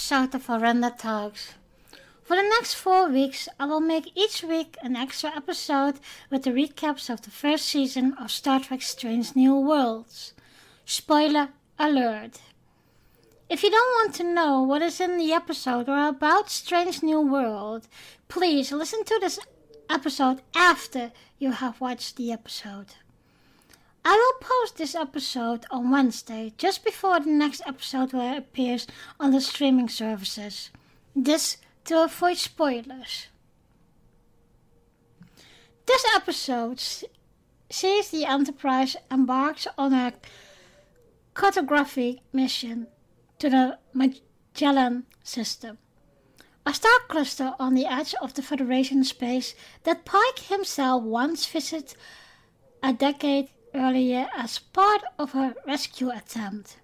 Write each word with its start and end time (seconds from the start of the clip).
episode 0.00 0.34
of 0.34 0.46
Horrenda 0.46 0.96
Talks. 0.96 1.52
For 2.22 2.34
the 2.34 2.42
next 2.42 2.72
four 2.72 3.10
weeks, 3.10 3.50
I 3.60 3.66
will 3.66 3.80
make 3.80 4.10
each 4.16 4.42
week 4.42 4.78
an 4.82 4.96
extra 4.96 5.30
episode 5.36 6.00
with 6.30 6.44
the 6.44 6.52
recaps 6.52 7.10
of 7.10 7.20
the 7.20 7.30
first 7.30 7.66
season 7.66 8.14
of 8.14 8.30
Star 8.30 8.60
Trek 8.60 8.80
Strange 8.80 9.36
New 9.36 9.54
Worlds. 9.54 10.32
Spoiler 10.86 11.50
alert. 11.78 12.40
If 13.50 13.62
you 13.62 13.70
don't 13.70 13.94
want 13.96 14.14
to 14.14 14.24
know 14.24 14.62
what 14.62 14.80
is 14.80 15.02
in 15.02 15.18
the 15.18 15.34
episode 15.34 15.86
or 15.86 16.08
about 16.08 16.48
Strange 16.48 17.02
New 17.02 17.20
World, 17.20 17.86
please 18.26 18.72
listen 18.72 19.04
to 19.04 19.18
this 19.20 19.38
episode 19.90 20.40
after 20.56 21.12
you 21.38 21.52
have 21.52 21.78
watched 21.78 22.16
the 22.16 22.32
episode. 22.32 22.94
I 24.04 24.16
will 24.16 24.46
post 24.48 24.76
this 24.76 24.94
episode 24.94 25.66
on 25.70 25.90
Wednesday, 25.90 26.52
just 26.56 26.84
before 26.84 27.20
the 27.20 27.30
next 27.30 27.62
episode 27.66 28.12
will 28.12 28.36
appears 28.36 28.86
on 29.18 29.32
the 29.32 29.40
streaming 29.40 29.88
services. 29.88 30.70
This 31.14 31.58
to 31.84 32.04
avoid 32.04 32.38
spoilers. 32.38 33.26
This 35.86 36.04
episode 36.14 36.80
sees 37.68 38.10
the 38.10 38.24
Enterprise 38.24 38.96
embarks 39.10 39.66
on 39.76 39.92
a 39.92 40.14
cartography 41.34 42.22
mission 42.32 42.86
to 43.38 43.50
the 43.50 43.78
Magellan 43.92 45.04
system, 45.22 45.78
a 46.64 46.72
star 46.72 46.98
cluster 47.08 47.54
on 47.58 47.74
the 47.74 47.86
edge 47.86 48.14
of 48.22 48.34
the 48.34 48.42
Federation 48.42 49.04
space 49.04 49.54
that 49.84 50.04
Pike 50.04 50.38
himself 50.38 51.02
once 51.02 51.44
visited 51.44 51.94
a 52.82 52.92
decade 52.92 53.48
earlier 53.74 54.28
as 54.36 54.58
part 54.58 55.02
of 55.18 55.34
a 55.34 55.54
rescue 55.66 56.10
attempt. 56.10 56.78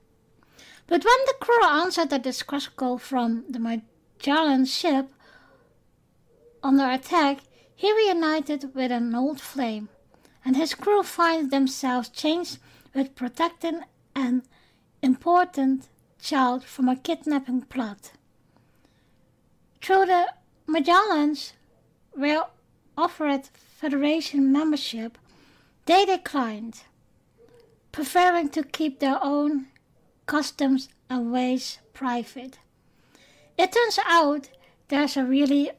But 0.87 1.05
when 1.05 1.19
the 1.27 1.35
crew 1.41 1.65
answered 1.65 2.11
the 2.11 2.19
distress 2.19 2.69
call 2.69 2.99
from 2.99 3.45
the 3.49 3.59
Magellan 3.59 4.65
ship 4.67 5.13
under 6.63 6.89
attack, 6.89 7.41
he 7.75 7.93
reunited 7.93 8.75
with 8.75 8.91
an 8.91 9.15
old 9.15 9.41
flame, 9.41 9.89
and 10.45 10.57
his 10.57 10.75
crew 10.75 11.03
find 11.03 11.51
themselves 11.51 12.09
changed 12.09 12.59
with 12.95 13.15
protecting 13.15 13.81
an 14.15 14.43
important 15.03 15.89
child 16.21 16.65
from 16.65 16.89
a 16.89 16.97
kidnapping 16.97 17.63
plot. 17.63 18.13
Through 19.83 20.07
the 20.07 20.33
Magellans 20.67 21.53
were 22.17 22.47
offered 22.97 23.49
Federation 23.53 24.51
membership, 24.51 25.19
they 25.87 26.05
declined, 26.05 26.83
preferring 27.93 28.49
to 28.51 28.63
keep 28.63 28.99
their 28.99 29.19
own 29.23 29.67
customs 30.27 30.89
and 31.09 31.33
ways 31.33 31.79
private. 31.95 32.59
It 33.57 33.73
turns 33.73 33.99
out 34.05 34.51
there's 34.89 35.17
a 35.17 35.25
really 35.25 35.71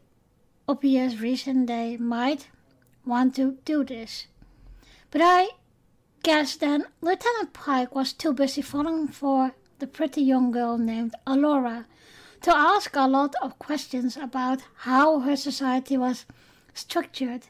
obvious 0.67 1.19
reason 1.19 1.66
they 1.66 1.97
might 1.97 2.47
want 3.05 3.36
to 3.36 3.58
do 3.66 3.83
this. 3.83 4.27
But 5.11 5.22
I 5.23 5.49
guess 6.23 6.55
then 6.55 6.86
Lieutenant 7.02 7.53
Pike 7.53 7.95
was 7.95 8.14
too 8.14 8.33
busy 8.33 8.61
falling 8.61 9.08
for 9.08 9.54
the 9.80 9.87
pretty 9.87 10.21
young 10.21 10.52
girl 10.52 10.77
named 10.77 11.14
Alora 11.26 11.86
to 12.42 12.55
ask 12.55 12.95
a 12.95 13.08
lot 13.08 13.36
of 13.42 13.60
questions 13.60 14.17
about 14.17 14.61
how 14.77 15.20
her 15.20 15.36
society 15.36 15.98
was 15.98 16.26
structured 16.73 17.43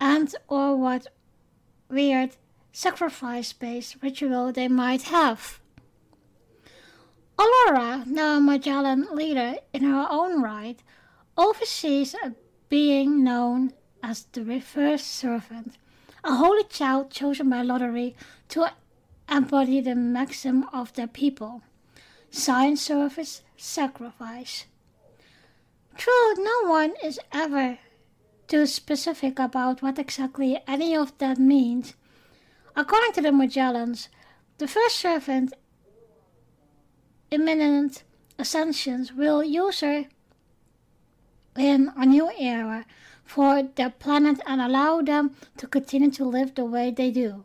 and 0.00 0.34
or 0.48 0.76
what 0.76 1.06
weird 1.94 2.36
sacrifice-based 2.72 3.96
ritual 4.02 4.52
they 4.52 4.68
might 4.68 5.02
have. 5.02 5.60
Alora, 7.38 8.04
now 8.06 8.36
a 8.36 8.40
Magellan 8.40 9.06
leader 9.12 9.54
in 9.72 9.84
her 9.84 10.06
own 10.10 10.42
right, 10.42 10.82
oversees 11.36 12.14
a 12.14 12.34
being 12.68 13.22
known 13.22 13.72
as 14.02 14.24
the 14.32 14.60
first 14.60 15.06
servant, 15.06 15.78
a 16.22 16.34
holy 16.34 16.64
child 16.64 17.10
chosen 17.10 17.48
by 17.48 17.62
lottery 17.62 18.14
to 18.48 18.70
embody 19.30 19.80
the 19.80 19.94
maxim 19.94 20.64
of 20.72 20.92
their 20.94 21.06
people 21.06 21.62
sign 22.34 22.76
service, 22.76 23.42
sacrifice. 23.56 24.66
True, 25.96 26.34
no 26.38 26.68
one 26.68 26.94
is 27.02 27.20
ever 27.32 27.78
too 28.54 28.66
specific 28.66 29.40
about 29.40 29.82
what 29.82 29.98
exactly 29.98 30.62
any 30.68 30.94
of 30.94 31.18
that 31.18 31.38
means. 31.40 31.94
According 32.76 33.10
to 33.14 33.20
the 33.20 33.32
Magellans, 33.32 34.06
the 34.58 34.68
first 34.68 34.94
servant 34.94 35.52
imminent 37.32 38.04
ascensions 38.38 39.12
will 39.12 39.42
usher 39.66 40.04
in 41.56 41.90
a 41.96 42.06
new 42.06 42.30
era 42.38 42.86
for 43.24 43.64
their 43.74 43.90
planet 43.90 44.40
and 44.46 44.60
allow 44.60 45.02
them 45.02 45.34
to 45.56 45.66
continue 45.66 46.12
to 46.12 46.24
live 46.24 46.54
the 46.54 46.64
way 46.64 46.92
they 46.92 47.10
do. 47.10 47.42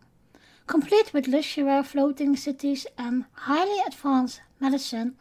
Complete 0.68 1.12
with 1.12 1.28
luxury 1.28 1.82
floating 1.82 2.36
cities 2.36 2.86
and 3.00 3.26
highly 3.50 3.80
advanced 3.88 4.42
medicine, 4.60 5.16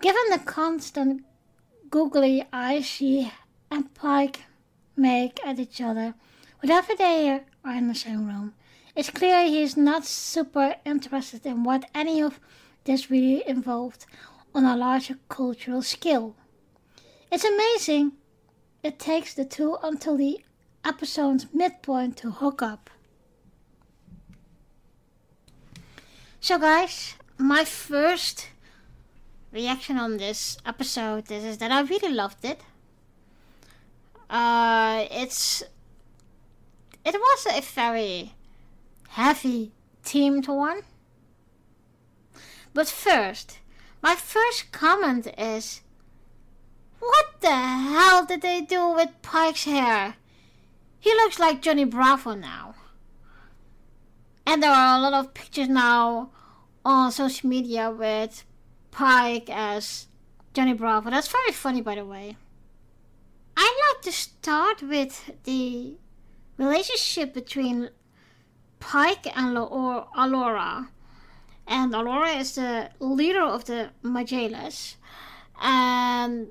given 0.00 0.26
the 0.32 0.40
constant 0.40 1.24
googly 1.90 2.44
eyes 2.52 2.86
she 2.86 3.30
and 3.70 3.94
Pike 3.94 4.40
make 5.00 5.40
at 5.44 5.58
each 5.58 5.80
other 5.80 6.14
whenever 6.60 6.94
they 6.94 7.40
are 7.64 7.74
in 7.74 7.88
the 7.88 7.94
same 7.94 8.26
room, 8.26 8.54
it's 8.94 9.10
clear 9.10 9.44
he 9.44 9.62
is 9.62 9.76
not 9.76 10.04
super 10.04 10.76
interested 10.84 11.46
in 11.46 11.64
what 11.64 11.88
any 11.94 12.20
of 12.22 12.38
this 12.84 13.10
really 13.10 13.46
involved 13.48 14.06
on 14.54 14.64
a 14.64 14.76
larger 14.76 15.16
cultural 15.28 15.82
scale. 15.82 16.34
It's 17.30 17.44
amazing 17.44 18.12
it 18.82 18.98
takes 18.98 19.34
the 19.34 19.44
two 19.44 19.76
until 19.82 20.16
the 20.16 20.40
episode's 20.84 21.46
midpoint 21.52 22.16
to 22.18 22.30
hook 22.30 22.62
up. 22.62 22.90
So, 26.40 26.58
guys, 26.58 27.14
my 27.36 27.64
first 27.64 28.48
reaction 29.52 29.98
on 29.98 30.16
this 30.16 30.56
episode 30.64 31.30
is, 31.30 31.44
is 31.44 31.58
that 31.58 31.70
I 31.70 31.80
really 31.82 32.12
loved 32.12 32.44
it. 32.44 32.62
Uh, 34.30 35.06
it's 35.10 35.64
it 37.04 37.14
was 37.14 37.46
a 37.50 37.60
very 37.60 38.34
heavy 39.08 39.72
themed 40.04 40.46
one. 40.46 40.82
But 42.72 42.88
first, 42.88 43.58
my 44.00 44.14
first 44.14 44.70
comment 44.70 45.26
is 45.36 45.80
what 47.00 47.40
the 47.40 47.50
hell 47.50 48.24
did 48.24 48.42
they 48.42 48.60
do 48.60 48.90
with 48.90 49.10
Pike's 49.22 49.64
hair? 49.64 50.14
He 51.00 51.10
looks 51.14 51.40
like 51.40 51.60
Johnny 51.60 51.84
Bravo 51.84 52.34
now. 52.34 52.76
And 54.46 54.62
there 54.62 54.70
are 54.70 54.96
a 54.96 55.00
lot 55.00 55.14
of 55.14 55.34
pictures 55.34 55.68
now 55.68 56.30
on 56.84 57.10
social 57.10 57.48
media 57.48 57.90
with 57.90 58.44
Pike 58.92 59.50
as 59.50 60.06
Johnny 60.54 60.74
Bravo. 60.74 61.10
That's 61.10 61.28
very 61.28 61.52
funny, 61.52 61.80
by 61.80 61.96
the 61.96 62.04
way. 62.04 62.36
Like 64.00 64.14
to 64.14 64.18
start 64.18 64.82
with 64.82 65.30
the 65.44 65.98
relationship 66.56 67.34
between 67.34 67.90
Pike 68.78 69.26
and 69.36 69.58
Alora. 69.58 70.88
And 71.66 71.94
Alora 71.94 72.30
is 72.30 72.54
the 72.54 72.88
leader 72.98 73.42
of 73.42 73.66
the 73.66 73.90
Magellans. 74.02 74.96
And 75.60 76.48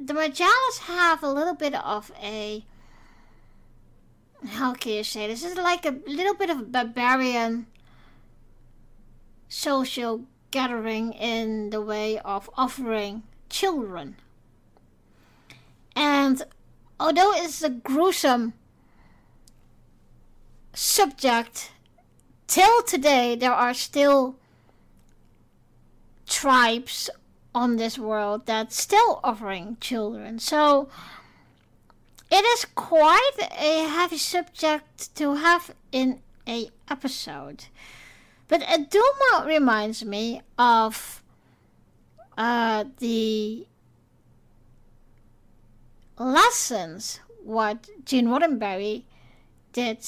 the 0.00 0.14
Magellans 0.14 0.78
have 0.88 1.22
a 1.22 1.30
little 1.30 1.54
bit 1.54 1.74
of 1.76 2.10
a. 2.20 2.64
How 4.48 4.74
can 4.74 4.94
you 4.94 5.04
say 5.04 5.28
this? 5.28 5.44
is 5.44 5.56
like 5.56 5.86
a 5.86 5.94
little 6.08 6.34
bit 6.34 6.50
of 6.50 6.58
a 6.58 6.64
barbarian 6.64 7.68
social 9.48 10.24
gathering 10.50 11.12
in 11.12 11.70
the 11.70 11.80
way 11.80 12.18
of 12.18 12.50
offering 12.56 13.22
children. 13.48 14.16
And 15.96 16.42
although 16.98 17.32
it's 17.34 17.62
a 17.62 17.70
gruesome 17.70 18.54
subject, 20.72 21.70
till 22.46 22.82
today 22.82 23.36
there 23.36 23.52
are 23.52 23.74
still 23.74 24.36
tribes 26.26 27.10
on 27.54 27.76
this 27.76 27.98
world 27.98 28.46
that's 28.46 28.76
still 28.76 29.20
offering 29.22 29.76
children. 29.80 30.38
So 30.38 30.88
it 32.30 32.44
is 32.44 32.64
quite 32.74 33.38
a 33.58 33.88
heavy 33.88 34.18
subject 34.18 35.14
to 35.16 35.34
have 35.34 35.72
in 35.92 36.20
a 36.48 36.68
episode. 36.90 37.66
But 38.48 38.62
Aduma 38.62 39.46
reminds 39.46 40.04
me 40.04 40.42
of 40.58 41.22
uh, 42.36 42.84
the 42.98 43.66
lessons 46.18 47.20
what 47.42 47.88
Gene 48.04 48.26
Roddenberry 48.26 49.04
did 49.72 49.98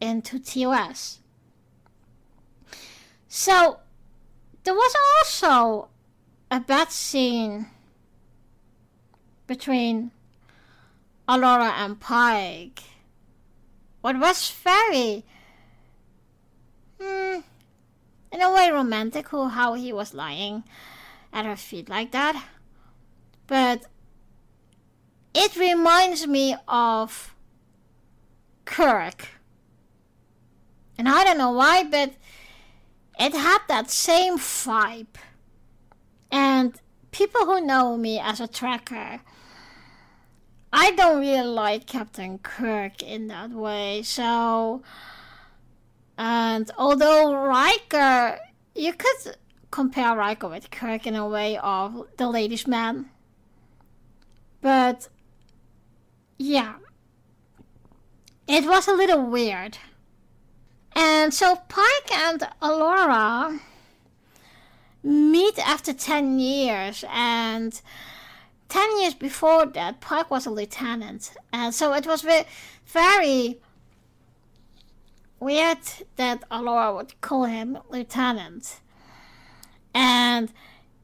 into 0.00 0.38
TOS. 0.38 1.20
So 3.28 3.80
there 4.64 4.74
was 4.74 4.94
also 5.18 5.88
a 6.50 6.60
bad 6.60 6.90
scene 6.90 7.66
between 9.46 10.10
Alora 11.28 11.72
and 11.76 11.98
Pike. 11.98 12.82
What 14.00 14.18
was 14.18 14.50
very, 14.50 15.24
hmm, 17.00 17.40
in 18.30 18.40
a 18.42 18.52
way 18.52 18.70
romantic, 18.70 19.28
how 19.28 19.74
he 19.74 19.92
was 19.92 20.14
lying 20.14 20.64
at 21.32 21.46
her 21.46 21.56
feet 21.56 21.88
like 21.88 22.12
that. 22.12 22.44
But 23.46 23.86
it 25.34 25.56
reminds 25.56 26.26
me 26.26 26.56
of 26.68 27.34
Kirk. 28.64 29.28
And 30.96 31.08
I 31.08 31.24
don't 31.24 31.38
know 31.38 31.52
why, 31.52 31.84
but 31.84 32.14
it 33.18 33.34
had 33.34 33.58
that 33.68 33.90
same 33.90 34.38
vibe. 34.38 35.16
And 36.30 36.80
people 37.10 37.46
who 37.46 37.60
know 37.60 37.96
me 37.96 38.18
as 38.18 38.40
a 38.40 38.48
Trekker, 38.48 39.20
I 40.72 40.90
don't 40.92 41.20
really 41.20 41.46
like 41.46 41.86
Captain 41.86 42.38
Kirk 42.38 43.02
in 43.02 43.28
that 43.28 43.50
way. 43.50 44.02
So, 44.02 44.82
and 46.18 46.70
although 46.76 47.34
Riker, 47.34 48.38
you 48.74 48.92
could 48.92 49.36
compare 49.70 50.16
Riker 50.16 50.48
with 50.48 50.70
Kirk 50.70 51.06
in 51.06 51.14
a 51.14 51.28
way 51.28 51.56
of 51.58 52.08
the 52.16 52.28
ladies' 52.28 52.66
man. 52.66 53.10
But, 54.60 55.08
yeah, 56.38 56.74
it 58.46 58.66
was 58.66 58.88
a 58.88 58.94
little 58.94 59.22
weird. 59.24 59.78
And 60.96 61.34
so 61.34 61.56
Pike 61.68 62.12
and 62.12 62.46
Alora 62.62 63.60
meet 65.02 65.58
after 65.58 65.92
10 65.92 66.38
years, 66.38 67.04
and 67.10 67.80
10 68.68 69.00
years 69.00 69.14
before 69.14 69.66
that, 69.66 70.00
Pike 70.00 70.30
was 70.30 70.46
a 70.46 70.50
lieutenant. 70.50 71.32
And 71.52 71.74
so 71.74 71.92
it 71.94 72.06
was 72.06 72.24
very, 72.86 73.58
weird 75.40 75.78
that 76.16 76.42
Alora 76.50 76.94
would 76.94 77.20
call 77.20 77.44
him 77.44 77.78
lieutenant. 77.90 78.80
And 79.92 80.52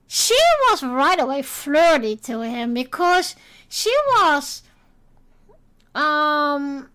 she 0.07 0.39
was 0.71 0.83
right 0.83 1.21
away 1.21 1.43
flirty 1.43 2.17
to 2.17 2.41
him 2.41 2.75
because 2.75 3.37
she 3.69 3.95
was 4.17 4.63
um 5.95 6.89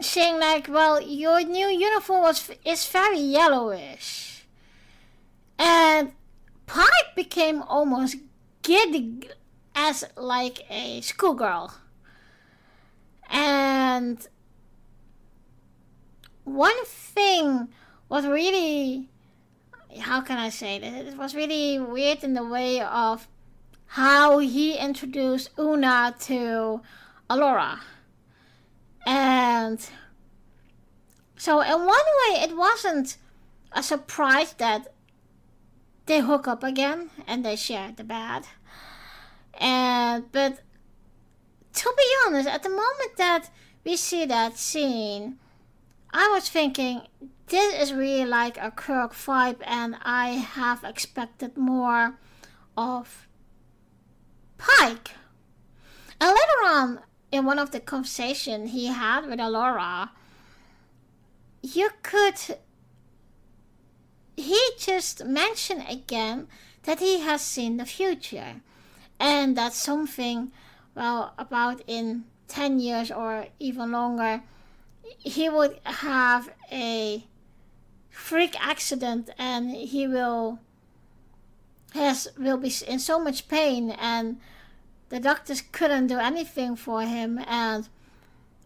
saying 0.00 0.40
like, 0.40 0.68
well, 0.68 1.00
your 1.00 1.42
new 1.42 1.68
uniform 1.68 2.22
was 2.22 2.50
is 2.64 2.86
very 2.86 3.18
yellowish, 3.18 4.46
and 5.58 6.12
Pike 6.66 7.14
became 7.14 7.62
almost 7.62 8.16
giddy 8.62 9.28
as 9.74 10.04
like 10.16 10.60
a 10.70 11.00
schoolgirl, 11.00 11.74
and 13.28 14.26
one 16.44 16.84
thing 16.84 17.68
was 18.08 18.26
really 18.26 19.08
how 19.98 20.20
can 20.20 20.38
I 20.38 20.50
say 20.50 20.78
this? 20.78 21.12
It 21.12 21.18
was 21.18 21.34
really 21.34 21.78
weird 21.78 22.22
in 22.22 22.34
the 22.34 22.44
way 22.44 22.80
of 22.80 23.26
how 23.86 24.38
he 24.38 24.76
introduced 24.76 25.50
Una 25.58 26.14
to 26.20 26.80
Alora. 27.30 27.80
And 29.06 29.80
so, 31.36 31.60
in 31.60 31.78
one 31.78 31.86
way, 31.86 32.40
it 32.42 32.56
wasn't 32.56 33.16
a 33.72 33.84
surprise 33.84 34.52
that 34.54 34.92
they 36.06 36.20
hook 36.20 36.48
up 36.48 36.64
again 36.64 37.10
and 37.28 37.44
they 37.44 37.54
share 37.54 37.92
the 37.96 38.02
bed. 38.02 38.42
And 39.54 40.30
but 40.32 40.60
to 41.74 41.94
be 41.96 42.04
honest, 42.26 42.48
at 42.48 42.64
the 42.64 42.68
moment 42.68 43.16
that 43.16 43.48
we 43.84 43.96
see 43.96 44.24
that 44.26 44.58
scene, 44.58 45.38
I 46.12 46.28
was 46.30 46.48
thinking 46.48 47.02
this 47.46 47.80
is 47.80 47.92
really 47.92 48.26
like 48.26 48.58
a 48.58 48.72
Kirk 48.72 49.12
vibe, 49.14 49.60
and 49.64 49.96
I 50.02 50.30
have 50.30 50.82
expected 50.82 51.56
more 51.56 52.18
of 52.76 53.28
Pike. 54.58 55.12
And 56.20 56.30
later 56.30 56.66
on, 56.66 57.00
in 57.32 57.44
one 57.44 57.58
of 57.58 57.70
the 57.70 57.80
conversation 57.80 58.66
he 58.66 58.86
had 58.86 59.26
with 59.26 59.40
Alora, 59.40 60.10
you 61.62 61.90
could 62.02 62.56
he 64.36 64.58
just 64.78 65.24
mentioned 65.24 65.84
again 65.88 66.48
that 66.84 66.98
he 66.98 67.20
has 67.20 67.42
seen 67.42 67.76
the 67.76 67.84
future 67.84 68.62
and 69.18 69.56
that 69.56 69.74
something 69.74 70.50
well 70.94 71.34
about 71.38 71.82
in 71.86 72.24
10 72.48 72.80
years 72.80 73.10
or 73.10 73.46
even 73.58 73.92
longer 73.92 74.42
he 75.18 75.48
would 75.48 75.78
have 75.84 76.50
a 76.72 77.24
freak 78.08 78.56
accident 78.58 79.30
and 79.38 79.70
he 79.70 80.06
will 80.06 80.58
has 81.92 82.28
will 82.38 82.56
be 82.56 82.72
in 82.86 82.98
so 82.98 83.18
much 83.18 83.48
pain 83.48 83.90
and 83.90 84.40
the 85.10 85.20
doctors 85.20 85.60
couldn't 85.60 86.06
do 86.06 86.18
anything 86.18 86.76
for 86.76 87.02
him. 87.02 87.38
And, 87.46 87.88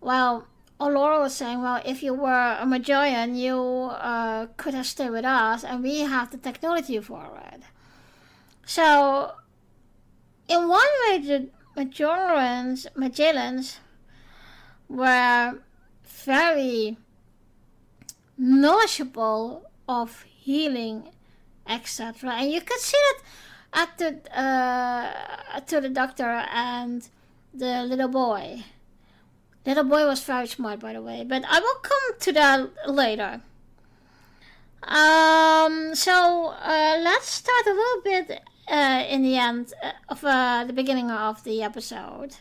well, 0.01 0.47
Alora 0.79 1.21
was 1.21 1.35
saying, 1.35 1.63
well, 1.63 1.81
if 1.85 2.03
you 2.03 2.15
were 2.15 2.57
a 2.61 2.65
Majorian, 2.65 3.37
you 3.37 3.59
uh, 3.59 4.47
could 4.57 4.75
have 4.75 4.87
stayed 4.87 5.11
with 5.11 5.25
us, 5.25 5.65
and 5.65 5.83
we 5.83 6.01
have 6.01 6.31
the 6.31 6.37
technology 6.37 7.01
for 7.01 7.43
it. 7.53 7.63
So, 8.67 9.33
in 10.49 10.69
one 10.69 10.89
way, 11.09 11.19
the 11.19 11.49
Majorans, 11.77 12.87
Magellans 12.95 13.79
were 14.89 15.59
very 16.05 16.99
knowledgeable 18.37 19.71
of 19.89 20.23
healing, 20.23 21.09
etc. 21.67 22.33
And 22.33 22.53
you 22.53 22.61
could 22.61 22.81
see 22.81 22.99
that 22.99 23.23
at 23.75 23.99
the 23.99 24.39
uh, 24.39 25.61
to 25.61 25.81
the 25.81 25.89
doctor 25.89 26.47
and 26.53 27.09
the 27.53 27.83
little 27.83 28.09
boy. 28.09 28.65
Little 29.67 29.85
boy 29.85 30.07
was 30.07 30.23
very 30.23 30.47
smart, 30.47 30.81
by 30.81 30.93
the 30.93 31.03
way, 31.03 31.25
but 31.27 31.43
I 31.49 31.59
will 31.59 31.81
come 31.83 32.21
to 32.21 32.33
that 32.33 32.89
later. 32.89 33.41
Um, 34.83 35.95
so 35.95 36.55
uh, 36.63 36.99
let's 37.03 37.31
start 37.31 37.67
a 37.67 37.71
little 37.71 38.03
bit 38.03 38.43
uh, 38.69 39.05
in 39.09 39.23
the 39.23 39.37
end 39.37 39.73
uh, 39.83 39.93
of 40.11 40.23
uh, 40.23 40.65
the 40.67 40.75
beginning 40.75 41.11
of 41.11 41.43
the 41.45 41.63
episode, 41.63 42.37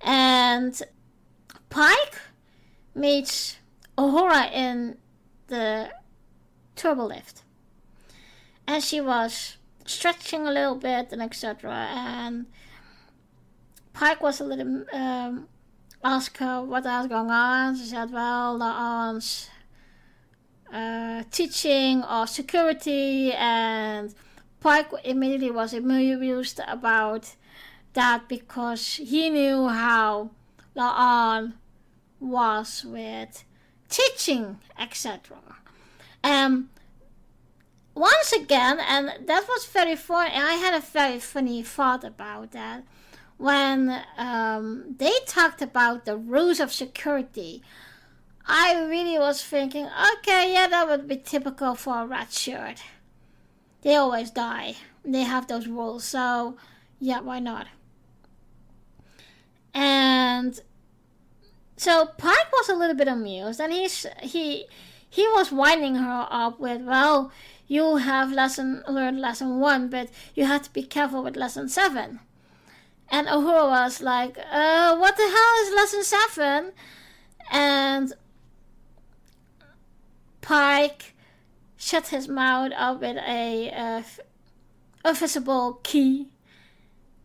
and 0.00 0.82
Pike 1.70 2.18
meets 2.94 3.58
Uhura 3.96 4.52
in 4.52 4.98
the 5.46 5.90
turbo 6.74 7.06
lift, 7.06 7.42
and 8.66 8.82
she 8.82 9.00
was 9.00 9.56
stretching 9.86 10.46
a 10.46 10.50
little 10.50 10.76
bit 10.76 11.12
and 11.12 11.22
etc. 11.22 11.72
And 11.72 12.46
Pike 13.92 14.22
was 14.22 14.40
a 14.40 14.44
little 14.44 14.84
um, 14.92 15.48
asked 16.04 16.36
her 16.38 16.62
what 16.62 16.84
was 16.84 17.06
going 17.06 17.30
on. 17.30 17.76
She 17.76 17.86
said, 17.86 18.12
"Well, 18.12 18.58
the 18.58 18.64
aunt's 18.64 19.48
uh, 20.72 21.22
teaching 21.30 22.04
or 22.04 22.26
security," 22.26 23.32
and 23.32 24.14
Pike 24.60 24.90
immediately 25.04 25.50
was 25.50 25.72
amused 25.72 26.60
about 26.66 27.34
that 27.94 28.28
because 28.28 28.96
he 28.96 29.30
knew 29.30 29.68
how 29.68 30.30
La'an 30.76 31.54
was 32.20 32.84
with 32.84 33.44
teaching, 33.88 34.58
etc. 34.78 35.38
Um, 36.22 36.70
once 37.96 38.30
again, 38.30 38.78
and 38.78 39.26
that 39.26 39.48
was 39.48 39.64
very 39.64 39.96
funny. 39.96 40.30
And 40.34 40.46
I 40.46 40.54
had 40.54 40.74
a 40.74 40.84
very 40.84 41.18
funny 41.18 41.62
thought 41.62 42.04
about 42.04 42.52
that 42.52 42.84
when 43.38 44.02
um, 44.18 44.94
they 44.98 45.12
talked 45.26 45.62
about 45.62 46.04
the 46.04 46.16
rules 46.16 46.60
of 46.60 46.72
security. 46.72 47.62
I 48.46 48.80
really 48.84 49.18
was 49.18 49.42
thinking, 49.42 49.88
okay, 50.18 50.52
yeah, 50.52 50.68
that 50.68 50.88
would 50.88 51.08
be 51.08 51.16
typical 51.16 51.74
for 51.74 52.02
a 52.02 52.06
red 52.06 52.30
shirt. 52.30 52.82
They 53.80 53.96
always 53.96 54.30
die. 54.30 54.74
They 55.04 55.22
have 55.22 55.46
those 55.46 55.66
rules, 55.66 56.04
so 56.04 56.56
yeah, 57.00 57.20
why 57.20 57.38
not? 57.40 57.66
And 59.72 60.60
so 61.76 62.06
Pike 62.18 62.52
was 62.52 62.68
a 62.68 62.74
little 62.74 62.96
bit 62.96 63.08
amused, 63.08 63.60
and 63.60 63.72
he's 63.72 64.06
he 64.22 64.66
he 65.08 65.22
was 65.28 65.50
winding 65.50 65.94
her 65.96 66.26
up 66.30 66.60
with, 66.60 66.82
well, 66.82 67.32
you 67.66 67.96
have 67.96 68.32
lesson 68.32 68.82
learned 68.88 69.20
lesson 69.20 69.58
one, 69.58 69.88
but 69.88 70.08
you 70.34 70.44
have 70.44 70.62
to 70.62 70.72
be 70.72 70.82
careful 70.82 71.22
with 71.22 71.36
lesson 71.36 71.68
seven. 71.68 72.20
And 73.08 73.28
Uhura 73.28 73.68
was 73.68 74.00
like, 74.00 74.38
uh, 74.38 74.96
what 74.96 75.16
the 75.16 75.22
hell 75.22 75.54
is 75.62 75.74
lesson 75.74 76.02
seven? 76.02 76.72
And 77.50 78.12
Pike 80.40 81.14
shut 81.76 82.08
his 82.08 82.28
mouth 82.28 82.72
up 82.76 83.00
with 83.00 83.16
a, 83.16 83.70
uh, 85.04 85.74
key. 85.82 86.28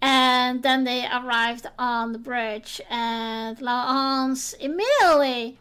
And 0.02 0.64
then 0.64 0.84
they 0.84 1.06
arrived 1.06 1.68
on 1.78 2.12
the 2.12 2.18
bridge, 2.18 2.82
and 2.90 3.58
La'an's 3.60 4.54
immediately 4.54 5.60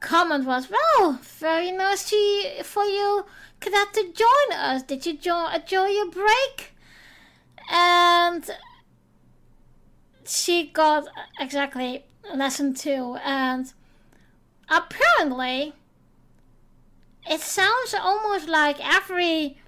comment 0.00 0.46
was, 0.46 0.68
"Well, 0.70 1.20
very 1.22 1.70
nice 1.70 2.08
to 2.08 2.62
for 2.64 2.84
you, 2.84 3.26
cadet, 3.60 3.92
to 3.94 4.12
join 4.12 4.58
us. 4.58 4.82
Did 4.82 5.06
you 5.06 5.16
jo- 5.16 5.48
enjoy 5.54 5.86
your 5.86 6.10
break?" 6.10 6.74
And 7.70 8.48
she 10.26 10.68
got 10.68 11.06
exactly 11.38 12.04
lesson 12.34 12.74
two, 12.74 13.16
and 13.24 13.72
apparently, 14.68 15.74
it 17.28 17.40
sounds 17.40 17.94
almost 17.94 18.48
like 18.48 18.78
every 18.80 19.58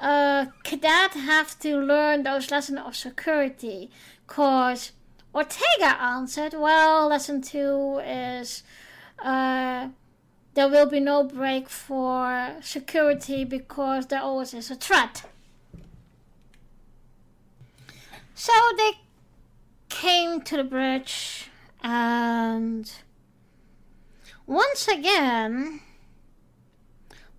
uh, 0.00 0.46
cadet 0.64 1.12
have 1.12 1.58
to 1.60 1.78
learn 1.78 2.24
those 2.24 2.50
lessons 2.50 2.80
of 2.84 2.96
security. 2.96 3.90
Cause 4.26 4.92
Ortega 5.34 5.96
answered, 6.00 6.54
well, 6.54 7.08
lesson 7.08 7.40
two 7.40 8.00
is 8.04 8.62
uh, 9.18 9.88
there 10.54 10.68
will 10.68 10.86
be 10.86 11.00
no 11.00 11.24
break 11.24 11.68
for 11.68 12.56
security 12.60 13.44
because 13.44 14.06
there 14.06 14.20
always 14.20 14.52
is 14.52 14.70
a 14.70 14.74
threat. 14.74 15.22
So 18.34 18.52
they 18.76 18.92
came 19.88 20.40
to 20.42 20.56
the 20.56 20.64
bridge 20.64 21.50
and 21.82 22.90
once 24.46 24.88
again 24.88 25.80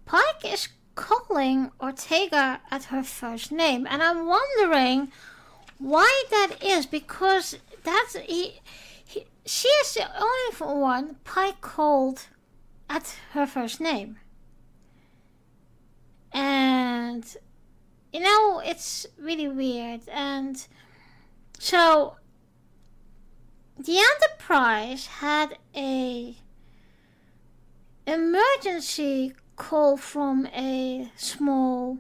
Pike 0.06 0.46
is 0.46 0.70
calling 0.96 1.72
Ortega 1.82 2.62
at 2.70 2.86
her 2.86 3.04
first 3.04 3.52
name 3.52 3.88
and 3.90 4.02
I'm 4.02 4.28
wondering 4.28 5.12
why 5.80 6.24
that 6.30 6.64
is 6.64 6.86
because 6.86 7.58
that's 7.84 8.16
he, 8.16 8.62
he 9.04 9.26
she 9.46 9.68
is 9.68 9.96
the 9.96 10.08
only 10.16 10.80
one 10.82 11.16
Pike 11.24 11.60
called 11.62 12.28
at 12.90 13.16
her 13.32 13.46
first 13.46 13.80
name. 13.80 14.18
And 16.32 17.26
you 18.12 18.20
know 18.20 18.62
it's 18.66 19.06
really 19.20 19.48
weird. 19.48 20.02
And 20.10 20.66
so 21.60 22.16
the 23.78 23.98
Enterprise 23.98 25.08
had 25.08 25.58
a 25.76 26.36
emergency 28.06 29.34
call 29.56 29.98
from 29.98 30.48
a 30.48 31.12
small 31.16 32.00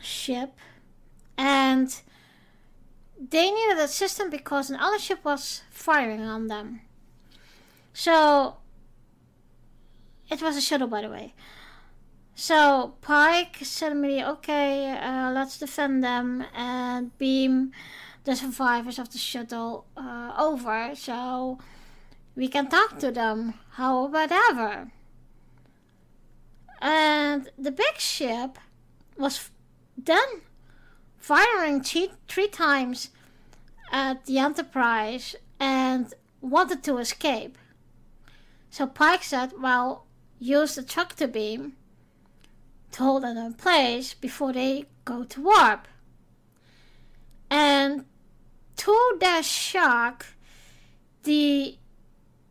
ship. 0.00 0.52
And 1.36 1.94
they 3.18 3.50
needed 3.50 3.78
a 3.78 3.88
system 3.88 4.30
because 4.30 4.70
an 4.70 4.76
other 4.76 4.98
ship 4.98 5.24
was 5.24 5.62
firing 5.70 6.22
on 6.22 6.48
them. 6.48 6.80
So 7.92 8.56
it 10.30 10.42
was 10.42 10.56
a 10.56 10.60
shuttle 10.60 10.88
by 10.88 11.02
the 11.02 11.08
way. 11.08 11.34
So 12.34 12.94
Pike 13.00 13.58
said 13.62 13.92
immediately, 13.92 14.32
okay, 14.32 14.90
uh, 14.90 15.30
let's 15.30 15.56
defend 15.58 16.02
them 16.02 16.44
and 16.54 17.16
beam 17.16 17.70
the 18.24 18.34
survivors 18.34 18.98
of 18.98 19.12
the 19.12 19.18
shuttle 19.18 19.86
uh, 19.96 20.34
over 20.36 20.94
so 20.94 21.58
we 22.34 22.48
can 22.48 22.68
talk 22.68 22.98
to 22.98 23.12
them. 23.12 23.54
How 23.72 24.06
about 24.06 24.32
ever? 24.32 24.90
And 26.80 27.50
the 27.56 27.70
big 27.70 27.98
ship 27.98 28.58
was 29.16 29.50
then 29.96 30.42
firing 31.18 31.82
three, 31.82 32.10
three 32.28 32.48
times 32.48 33.10
at 33.92 34.26
the 34.26 34.38
Enterprise 34.38 35.36
and 35.60 36.12
wanted 36.40 36.82
to 36.82 36.98
escape. 36.98 37.56
So 38.70 38.86
Pike 38.86 39.22
said, 39.22 39.52
Well, 39.58 40.03
use 40.44 40.74
the 40.74 40.82
tractor 40.82 41.26
beam 41.26 41.72
to 42.92 43.02
hold 43.02 43.22
them 43.22 43.36
in 43.38 43.54
place 43.54 44.12
before 44.12 44.52
they 44.52 44.84
go 45.04 45.24
to 45.24 45.40
warp. 45.40 45.88
And 47.50 48.04
to 48.76 49.16
their 49.20 49.42
shock, 49.42 50.26
the 51.22 51.78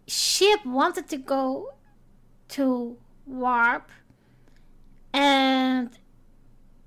ship 0.08 0.66
wanted 0.66 1.08
to 1.10 1.18
go 1.18 1.74
to 2.50 2.98
warp, 3.26 3.90
and 5.14 5.90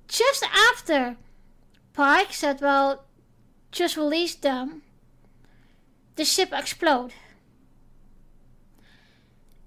just 0.08 0.44
after 0.72 1.16
Pike 1.92 2.32
said, 2.32 2.60
Well, 2.60 3.04
just 3.70 3.96
release 3.96 4.34
them, 4.34 4.82
the 6.16 6.25
ship 6.25 6.50
exploded. 6.52 7.14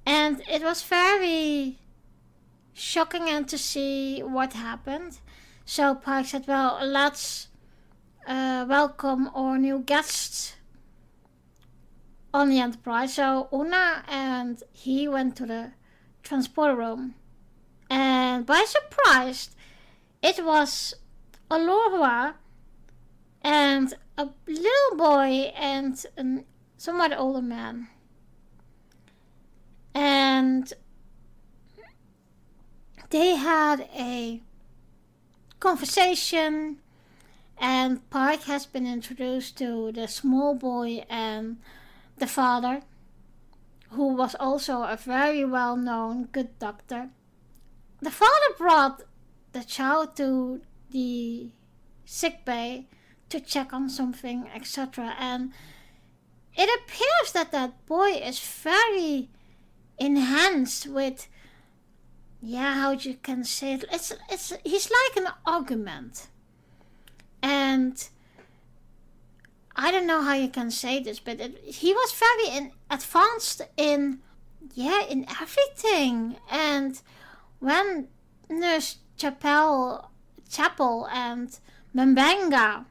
And 0.09 0.41
it 0.49 0.63
was 0.63 0.81
very 0.81 1.77
shocking 2.73 3.29
and 3.29 3.47
to 3.47 3.59
see 3.59 4.21
what 4.21 4.53
happened. 4.53 5.19
So 5.65 5.93
Pike 5.93 6.25
said, 6.25 6.47
Well, 6.47 6.79
let's 6.81 7.49
uh, 8.25 8.65
welcome 8.67 9.29
our 9.35 9.59
new 9.59 9.77
guests 9.77 10.55
on 12.33 12.49
the 12.49 12.59
Enterprise. 12.59 13.13
So 13.13 13.49
Una 13.53 14.03
and 14.07 14.63
he 14.71 15.07
went 15.07 15.35
to 15.35 15.45
the 15.45 15.73
transporter 16.23 16.75
room, 16.75 17.13
and 17.87 18.47
by 18.47 18.65
surprise, 18.67 19.51
it 20.23 20.43
was 20.43 20.95
Alora 21.51 22.33
and 23.43 23.93
a 24.17 24.29
little 24.47 24.97
boy 24.97 25.53
and 25.55 26.03
a 26.17 26.43
somewhat 26.77 27.15
older 27.15 27.43
man. 27.43 27.89
And 29.93 30.71
they 33.09 33.35
had 33.35 33.87
a 33.95 34.41
conversation 35.59 36.79
and 37.59 38.09
Pike 38.09 38.43
has 38.43 38.65
been 38.65 38.87
introduced 38.87 39.57
to 39.57 39.91
the 39.91 40.07
small 40.07 40.55
boy 40.55 41.03
and 41.09 41.57
the 42.17 42.27
father, 42.27 42.81
who 43.91 44.13
was 44.15 44.35
also 44.39 44.83
a 44.83 44.95
very 44.95 45.43
well 45.43 45.75
known 45.75 46.25
good 46.31 46.57
doctor. 46.57 47.09
The 48.01 48.11
father 48.11 48.55
brought 48.57 49.01
the 49.51 49.63
child 49.63 50.15
to 50.17 50.61
the 50.91 51.49
sick 52.05 52.45
bay 52.45 52.87
to 53.29 53.41
check 53.41 53.73
on 53.73 53.89
something, 53.89 54.49
etc. 54.55 55.15
And 55.19 55.51
it 56.55 56.69
appears 56.79 57.33
that 57.33 57.51
that 57.51 57.85
boy 57.85 58.11
is 58.11 58.39
very 58.39 59.29
enhanced 59.99 60.87
with, 60.87 61.27
yeah, 62.41 62.75
how 62.75 62.91
you 62.91 63.15
can 63.15 63.43
say 63.43 63.73
it. 63.73 63.85
It's 63.91 64.13
it's 64.29 64.53
he's 64.63 64.89
like 64.89 65.25
an 65.25 65.31
argument 65.45 66.27
and 67.41 68.09
I 69.75 69.91
don't 69.91 70.07
know 70.07 70.21
how 70.21 70.33
you 70.33 70.49
can 70.49 70.71
say 70.71 70.99
this, 70.99 71.19
but 71.19 71.39
it, 71.39 71.57
he 71.63 71.93
was 71.93 72.11
very 72.11 72.57
in, 72.57 72.71
advanced 72.91 73.61
in, 73.77 74.19
yeah, 74.73 75.03
in 75.05 75.25
everything. 75.41 76.35
And 76.51 77.01
when 77.59 78.09
Nurse 78.49 78.97
Chapel, 79.15 80.11
Chapel 80.49 81.07
and 81.11 81.57
M'Benga 81.95 82.85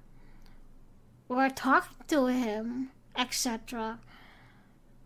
were 1.29 1.51
talking 1.51 1.97
to 2.09 2.27
him, 2.27 2.91
etc., 3.17 3.99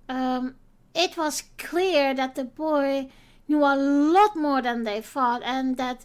um, 0.09 0.55
it 0.95 1.17
was 1.17 1.45
clear 1.59 2.15
that 2.15 2.35
the 2.35 2.45
boy 2.45 3.09
knew 3.49 3.65
a 3.65 3.77
lot 3.77 4.37
more 4.37 4.63
than 4.63 4.85
they 4.85 5.01
thought, 5.01 5.43
and 5.45 5.77
that 5.77 6.05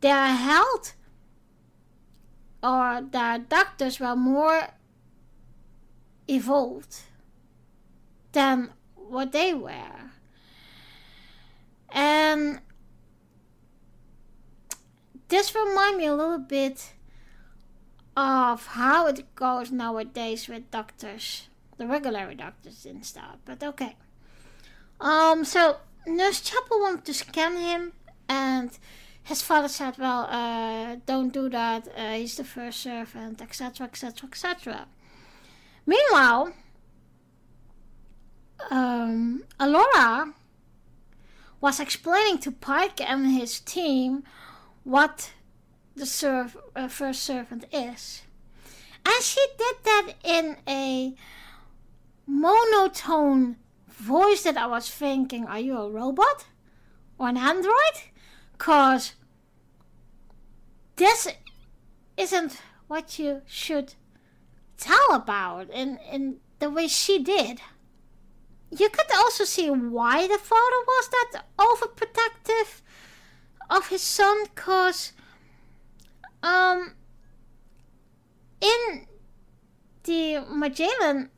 their 0.00 0.28
health 0.28 0.94
or 2.62 3.02
their 3.10 3.38
doctors 3.38 4.00
were 4.00 4.16
more 4.16 4.68
evolved 6.28 7.02
than 8.32 8.70
what 8.94 9.32
they 9.32 9.54
were. 9.54 10.10
And 11.90 12.60
this 15.28 15.54
reminds 15.54 15.98
me 15.98 16.06
a 16.06 16.14
little 16.14 16.38
bit 16.38 16.92
of 18.16 18.66
how 18.66 19.06
it 19.06 19.34
goes 19.34 19.70
nowadays 19.70 20.48
with 20.48 20.70
doctors, 20.70 21.48
the 21.76 21.86
regular 21.86 22.34
doctors 22.34 22.84
and 22.84 23.04
stuff. 23.06 23.36
But 23.44 23.62
okay. 23.62 23.96
Um. 25.00 25.44
So 25.44 25.76
Nurse 26.06 26.40
Chapel 26.40 26.80
wanted 26.80 27.04
to 27.04 27.14
scan 27.14 27.56
him, 27.56 27.92
and 28.28 28.70
his 29.22 29.42
father 29.42 29.68
said, 29.68 29.98
"Well, 29.98 30.26
uh, 30.28 30.96
don't 31.06 31.32
do 31.32 31.48
that. 31.50 31.88
Uh, 31.96 32.12
he's 32.14 32.36
the 32.36 32.44
first 32.44 32.80
servant, 32.80 33.40
etc., 33.42 33.86
etc., 33.86 34.28
etc." 34.28 34.86
Meanwhile, 35.86 36.52
um, 38.70 39.44
Alora 39.58 40.34
was 41.60 41.80
explaining 41.80 42.38
to 42.38 42.52
Pike 42.52 43.00
and 43.00 43.32
his 43.32 43.60
team 43.60 44.24
what 44.84 45.32
the 45.94 46.06
serv- 46.06 46.56
uh, 46.76 46.88
first 46.88 47.22
servant 47.22 47.64
is. 47.72 48.22
And 49.04 49.22
she 49.22 49.44
did 49.56 49.76
that 49.84 50.12
in 50.22 50.56
a 50.68 51.14
monotone 52.26 53.56
voice 53.98 54.42
that 54.42 54.56
I 54.56 54.66
was 54.66 54.88
thinking, 54.90 55.46
are 55.46 55.58
you 55.58 55.76
a 55.76 55.90
robot? 55.90 56.46
Or 57.18 57.28
an 57.28 57.36
android? 57.36 57.96
Because 58.52 59.14
this 60.96 61.28
isn't 62.16 62.60
what 62.86 63.18
you 63.18 63.42
should 63.46 63.94
tell 64.76 65.12
about 65.12 65.70
in, 65.70 65.98
in 66.10 66.38
the 66.58 66.70
way 66.70 66.88
she 66.88 67.22
did. 67.22 67.60
You 68.70 68.88
could 68.88 69.10
also 69.14 69.44
see 69.44 69.70
why 69.70 70.26
the 70.26 70.38
father 70.38 70.80
was 70.86 71.08
that 71.08 71.44
overprotective 71.58 72.82
of 73.70 73.88
his 73.88 74.02
son, 74.02 74.44
cause 74.54 75.12
um 76.42 76.94
in 78.60 79.06
the 80.04 80.40
Magellan 80.50 81.30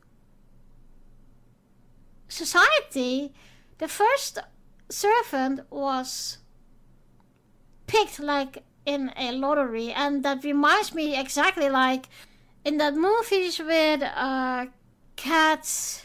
society, 2.31 3.33
the 3.77 3.87
first 3.87 4.39
servant 4.89 5.61
was 5.69 6.37
picked 7.87 8.19
like 8.19 8.63
in 8.85 9.11
a 9.17 9.31
lottery, 9.31 9.91
and 9.91 10.23
that 10.23 10.43
reminds 10.43 10.93
me 10.93 11.19
exactly 11.19 11.69
like 11.69 12.07
in 12.63 12.77
that 12.77 12.95
movies 12.95 13.59
with 13.59 14.01
uh, 14.01 14.65
cats. 15.15 16.03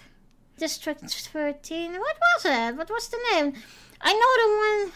District 0.59 1.03
13. 1.03 1.93
What 1.93 2.17
was 2.19 2.45
it? 2.47 2.77
What 2.77 2.89
was 2.89 3.09
the 3.09 3.19
name? 3.33 3.53
I 4.01 4.13
know 4.15 4.33
the 4.41 4.49
one. 4.67 4.93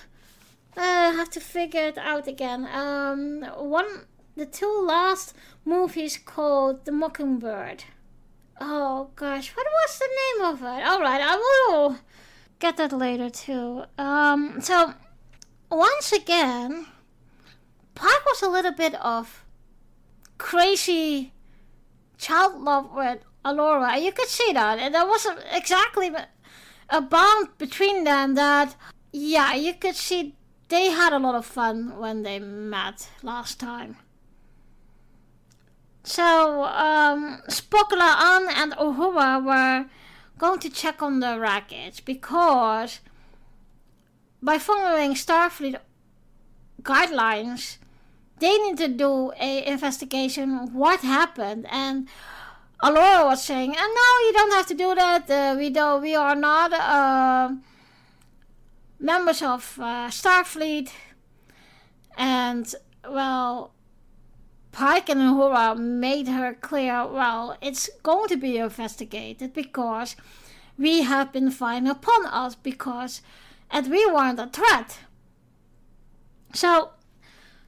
Uh, 0.77 1.11
I 1.11 1.13
have 1.13 1.29
to 1.31 1.41
figure 1.41 1.89
it 1.89 1.99
out 1.99 2.27
again. 2.27 2.67
Um, 2.73 3.43
one, 3.59 4.07
the 4.37 4.47
two 4.47 4.85
last 4.87 5.35
movies 5.67 6.19
called 6.25 6.87
The 6.87 6.93
Mockingbird. 6.93 7.85
Oh 8.61 9.11
gosh, 9.17 9.57
what 9.57 9.67
was 9.67 9.99
the 9.99 10.09
name 10.21 10.53
of 10.53 10.63
it? 10.63 10.87
All 10.87 11.01
right, 11.01 11.21
I 11.21 11.37
will 11.37 11.97
get 12.59 12.77
that 12.77 12.93
later 12.93 13.31
too. 13.31 13.85
Um, 13.97 14.61
so 14.61 14.95
once 15.71 16.13
again, 16.13 16.87
Pike 17.95 18.27
was 18.27 18.43
a 18.43 18.49
little 18.49 18.73
bit 18.73 18.95
of 18.97 19.45
crazy 20.39 21.33
child 22.19 22.61
love 22.61 22.91
with 22.95 23.21
Alora. 23.45 23.99
You 23.99 24.13
could 24.13 24.29
see 24.29 24.53
that. 24.53 24.79
And 24.79 24.95
there 24.95 25.07
wasn't 25.07 25.41
exactly 25.53 26.11
a 26.89 27.01
bond 27.01 27.49
between 27.59 28.05
them 28.05 28.35
that, 28.35 28.77
yeah, 29.13 29.55
you 29.55 29.75
could 29.75 29.97
see 29.97 30.35
they 30.69 30.91
had 30.91 31.13
a 31.13 31.19
lot 31.19 31.35
of 31.35 31.47
fun 31.47 31.99
when 31.99 32.23
they 32.23 32.39
met 32.39 33.09
last 33.23 33.59
time. 33.59 33.97
So, 36.03 36.65
um, 36.65 37.43
Spock, 37.49 37.91
La'an, 37.91 38.49
and 38.51 38.73
Uhura 38.73 39.45
were 39.45 39.87
going 40.39 40.59
to 40.61 40.71
check 40.71 41.03
on 41.03 41.21
the 41.21 41.39
wreckage 41.39 42.05
because 42.05 43.01
by 44.43 44.59
following 44.59 45.15
Starfleet 45.15 45.79
guidelines, 46.83 47.77
they 48.39 48.57
need 48.59 48.79
to 48.79 48.89
do 48.89 49.33
a 49.39 49.67
investigation 49.67 50.73
what 50.73 51.01
happened 51.01 51.67
and 51.71 52.09
Alora 52.83 53.27
was 53.27 53.45
saying, 53.45 53.77
"And 53.77 53.95
no, 53.95 54.09
you 54.25 54.33
don't 54.33 54.53
have 54.53 54.67
to 54.69 54.75
do 54.75 54.95
that. 54.95 55.31
Uh, 55.31 55.55
we 55.59 55.69
don't. 55.69 56.01
We 56.01 56.15
are 56.17 56.35
not 56.35 56.73
uh, 56.73 57.51
members 58.99 59.43
of 59.43 59.79
uh, 59.79 60.09
Starfleet." 60.09 60.91
And 62.17 62.75
well, 63.07 63.73
Pike 64.73 65.09
and 65.09 65.21
Uhura 65.21 65.77
made 65.77 66.29
her 66.29 66.55
clear. 66.55 67.07
Well, 67.07 67.57
it's 67.61 67.91
going 68.03 68.29
to 68.29 68.37
be 68.37 68.59
investigated 68.59 69.53
because 69.53 70.17
we 70.79 71.03
have 71.03 71.33
been 71.33 71.51
firing 71.51 71.89
upon 71.89 72.27
us 72.27 72.55
because, 72.55 73.23
and 73.71 73.91
we 73.91 74.07
weren't 74.07 74.39
a 74.39 74.47
threat. 74.47 75.01
So 76.53 76.91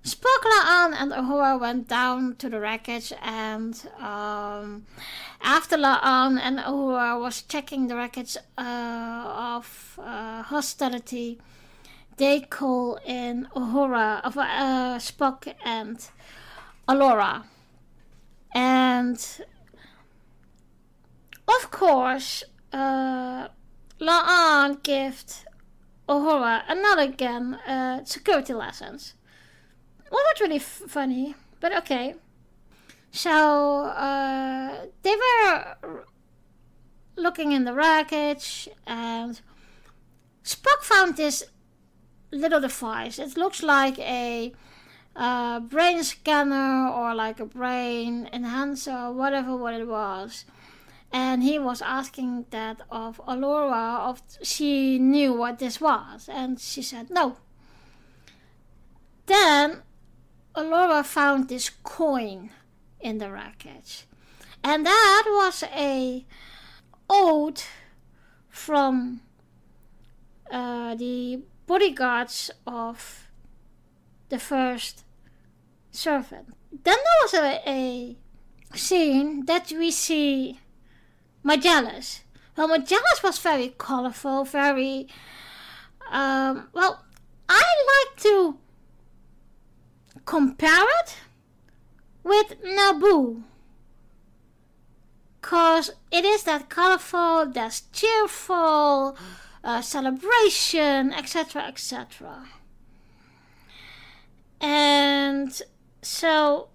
Spock, 0.04 0.42
La'an, 0.44 0.94
and 0.98 1.12
Uhura 1.12 1.60
went 1.60 1.86
down 1.86 2.34
to 2.36 2.50
the 2.50 2.58
wreckage, 2.58 3.12
and 3.22 3.80
um, 4.00 4.84
after 5.40 5.76
La'an 5.76 6.40
and 6.40 6.58
Uhura 6.58 7.20
was 7.20 7.42
checking 7.42 7.86
the 7.86 7.94
wreckage 7.94 8.36
uh, 8.58 9.52
of 9.56 10.00
uh, 10.02 10.42
hostility, 10.42 11.38
they 12.16 12.40
call 12.40 12.98
in 13.06 13.46
Uhura, 13.54 14.20
of 14.24 14.36
uh, 14.36 14.98
Spock 14.98 15.54
and 15.64 16.04
Alora. 16.92 17.44
And 18.54 19.18
of 21.48 21.70
course, 21.70 22.44
uh, 22.70 23.48
La'an 23.98 24.82
gives 24.82 25.44
Uhura 26.06 26.64
another 26.68 27.02
again 27.02 27.54
uh, 27.54 28.04
security 28.04 28.52
lessons. 28.52 29.14
Well, 30.10 30.20
that's 30.26 30.40
really 30.42 30.56
f- 30.56 30.82
funny, 30.88 31.34
but 31.60 31.74
okay. 31.78 32.14
So 33.10 33.84
uh, 33.84 34.86
they 35.02 35.16
were 35.16 36.04
looking 37.16 37.52
in 37.52 37.64
the 37.64 37.72
wreckage, 37.72 38.68
and 38.86 39.40
Spock 40.44 40.82
found 40.82 41.16
this 41.16 41.44
little 42.30 42.60
device. 42.60 43.18
It 43.18 43.36
looks 43.38 43.62
like 43.62 43.98
a 43.98 44.52
uh, 45.14 45.60
brain 45.60 46.02
scanner 46.02 46.88
or 46.88 47.14
like 47.14 47.40
a 47.40 47.46
brain 47.46 48.28
enhancer, 48.32 49.12
whatever 49.12 49.56
what 49.56 49.74
it 49.74 49.86
was. 49.86 50.44
And 51.12 51.42
he 51.42 51.58
was 51.58 51.82
asking 51.82 52.46
that 52.50 52.80
of 52.90 53.20
Alora 53.26 54.14
if 54.14 54.46
she 54.46 54.98
knew 54.98 55.34
what 55.34 55.58
this 55.58 55.80
was, 55.80 56.28
and 56.28 56.58
she 56.58 56.80
said 56.80 57.10
no. 57.10 57.36
Then 59.26 59.82
Alora 60.54 61.04
found 61.04 61.48
this 61.48 61.68
coin 61.68 62.50
in 63.00 63.18
the 63.18 63.30
wreckage. 63.30 64.06
And 64.64 64.86
that 64.86 65.24
was 65.26 65.64
a 65.74 66.24
ode 67.10 67.62
from 68.48 69.20
uh, 70.50 70.94
the 70.94 71.42
bodyguards 71.66 72.50
of 72.66 73.28
the 74.32 74.38
first 74.38 75.04
servant. 75.90 76.48
Then 76.72 76.96
there 76.96 77.20
was 77.22 77.34
a, 77.34 77.62
a 77.68 78.16
scene 78.74 79.44
that 79.44 79.70
we 79.70 79.90
see 79.90 80.58
Magellus. 81.44 82.22
Well, 82.56 82.68
Magellus 82.68 83.22
was 83.22 83.38
very 83.38 83.74
colorful, 83.76 84.44
very. 84.44 85.06
Um, 86.10 86.68
well, 86.72 87.04
I 87.46 87.62
like 87.92 88.22
to 88.22 88.56
compare 90.24 90.86
it 91.02 91.16
with 92.24 92.54
Naboo. 92.64 93.42
Cause 95.42 95.90
it 96.10 96.24
is 96.24 96.44
that 96.44 96.70
colorful, 96.70 97.50
that's 97.52 97.82
cheerful, 97.92 99.14
uh, 99.62 99.82
celebration, 99.82 101.12
etc., 101.12 101.64
etc. 101.64 102.46
And 104.62 105.60
so 106.00 106.68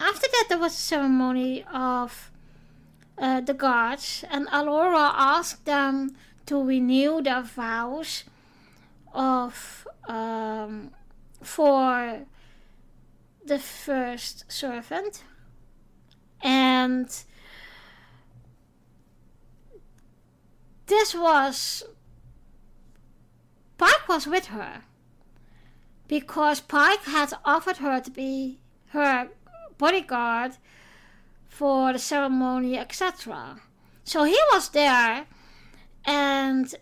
after 0.00 0.26
that, 0.32 0.46
there 0.48 0.58
was 0.58 0.72
a 0.72 0.76
ceremony 0.76 1.64
of 1.72 2.32
uh, 3.16 3.40
the 3.40 3.54
gods, 3.54 4.24
and 4.28 4.48
Alora 4.50 5.12
asked 5.14 5.64
them 5.64 6.16
to 6.46 6.60
renew 6.62 7.22
their 7.22 7.42
vows 7.42 8.24
of 9.12 9.86
um, 10.08 10.90
for 11.40 12.26
the 13.44 13.58
first 13.58 14.50
servant. 14.50 15.22
And 16.42 17.08
this 20.86 21.14
was 21.14 21.84
Pike 23.80 24.08
was 24.08 24.26
with 24.26 24.46
her 24.48 24.82
because 26.06 26.60
Pike 26.60 27.04
had 27.04 27.32
offered 27.46 27.78
her 27.78 27.98
to 27.98 28.10
be 28.10 28.58
her 28.88 29.30
bodyguard 29.78 30.58
for 31.48 31.94
the 31.94 31.98
ceremony, 31.98 32.76
etc. 32.76 33.62
So 34.04 34.24
he 34.24 34.38
was 34.52 34.68
there, 34.68 35.24
and 36.04 36.74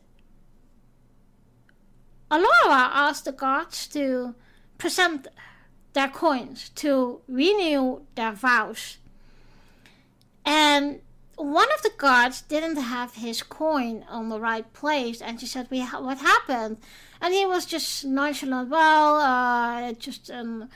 Alora 2.32 2.90
asked 3.06 3.26
the 3.26 3.32
gods 3.32 3.87
to 3.88 4.34
present 4.76 5.28
their 5.92 6.08
coins 6.08 6.70
to 6.70 7.20
renew 7.28 8.00
their 8.16 8.32
vows. 8.32 8.98
And 10.44 11.00
one 11.38 11.68
of 11.72 11.83
the 11.83 11.92
guards 11.96 12.42
didn't 12.42 12.77
have 12.77 13.14
his 13.14 13.42
coin 13.42 14.05
on 14.09 14.29
the 14.29 14.40
right 14.40 14.70
place, 14.72 15.22
and 15.22 15.40
she 15.40 15.46
said, 15.46 15.68
"We, 15.70 15.83
what 15.83 16.18
happened?" 16.18 16.79
And 17.20 17.33
he 17.33 17.46
was 17.46 17.64
just 17.64 18.05
nonchalant. 18.05 18.68
Well, 18.68 19.20
uh, 19.20 19.92
just 19.92 20.31
um, 20.31 20.68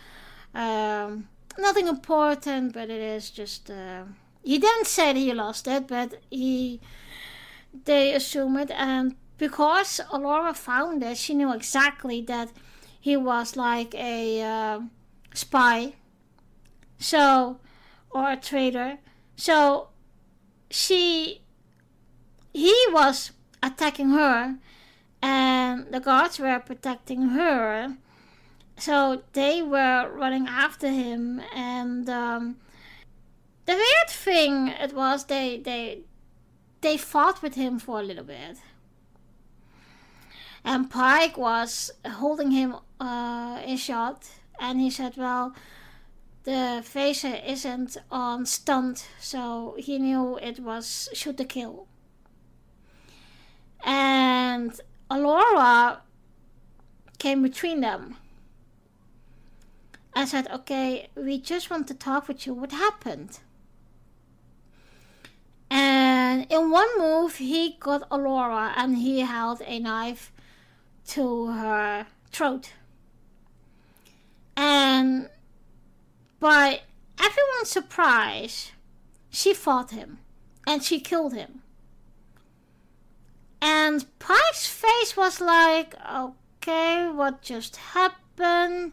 um, 0.54 1.28
nothing 1.58 1.88
important, 1.88 2.72
but 2.72 2.90
it 2.90 3.00
is 3.00 3.30
just. 3.30 3.70
Uh, 3.70 4.04
he 4.44 4.58
didn't 4.58 4.86
say 4.86 5.12
that 5.12 5.18
he 5.18 5.32
lost 5.32 5.66
it, 5.66 5.88
but 5.88 6.20
he. 6.30 6.80
They 7.84 8.14
assume 8.14 8.56
it, 8.58 8.70
and 8.70 9.16
because 9.38 10.00
Alora 10.12 10.54
found 10.54 11.02
it, 11.02 11.16
she 11.16 11.34
knew 11.34 11.52
exactly 11.52 12.20
that 12.22 12.50
he 13.00 13.16
was 13.16 13.56
like 13.56 13.94
a 13.94 14.42
uh, 14.42 14.80
spy, 15.34 15.94
so 16.98 17.58
or 18.10 18.30
a 18.30 18.36
traitor. 18.36 18.98
So 19.36 19.88
she, 20.72 21.42
he 22.52 22.74
was 22.90 23.32
attacking 23.62 24.10
her, 24.10 24.56
and 25.20 25.86
the 25.92 26.00
guards 26.00 26.38
were 26.38 26.58
protecting 26.60 27.28
her. 27.30 27.96
So 28.78 29.22
they 29.34 29.62
were 29.62 30.10
running 30.10 30.48
after 30.48 30.88
him, 30.88 31.42
and 31.54 32.08
um, 32.08 32.56
the 33.66 33.74
weird 33.74 34.08
thing 34.08 34.68
it 34.68 34.94
was 34.94 35.26
they 35.26 35.58
they 35.58 36.00
they 36.80 36.96
fought 36.96 37.42
with 37.42 37.54
him 37.54 37.78
for 37.78 38.00
a 38.00 38.02
little 38.02 38.24
bit. 38.24 38.56
And 40.64 40.90
Pike 40.90 41.36
was 41.36 41.90
holding 42.06 42.50
him 42.50 42.76
uh, 42.98 43.60
in 43.64 43.76
shot, 43.76 44.26
and 44.58 44.80
he 44.80 44.90
said, 44.90 45.16
"Well, 45.18 45.54
the 46.44 46.82
phaser 46.82 47.40
isn't 47.46 47.96
on 48.10 48.46
stunt, 48.46 49.06
so 49.20 49.76
he 49.78 49.98
knew 49.98 50.38
it 50.38 50.60
was 50.60 51.08
shoot 51.12 51.36
to 51.36 51.44
kill." 51.44 51.86
And 53.84 54.80
Alora 55.10 56.02
came 57.18 57.42
between 57.42 57.80
them 57.80 58.16
I 60.14 60.26
said, 60.26 60.46
okay, 60.50 61.08
we 61.14 61.38
just 61.38 61.70
want 61.70 61.88
to 61.88 61.94
talk 61.94 62.28
with 62.28 62.46
you. 62.46 62.52
What 62.52 62.72
happened? 62.72 63.40
And 65.70 66.46
in 66.50 66.70
one 66.70 66.88
move, 66.98 67.36
he 67.36 67.76
got 67.80 68.06
Alora 68.10 68.74
and 68.76 68.98
he 68.98 69.20
held 69.20 69.62
a 69.64 69.78
knife 69.78 70.30
to 71.08 71.46
her 71.46 72.06
throat. 72.30 72.72
And 74.54 75.30
by 76.42 76.80
everyone's 77.18 77.70
surprise, 77.70 78.72
she 79.30 79.54
fought 79.54 79.92
him 79.92 80.18
and 80.66 80.82
she 80.82 81.00
killed 81.00 81.32
him. 81.32 81.62
And 83.62 84.04
Pike's 84.18 84.66
face 84.66 85.16
was 85.16 85.40
like, 85.40 85.94
okay, 86.04 87.08
what 87.08 87.42
just 87.42 87.76
happened? 87.76 88.92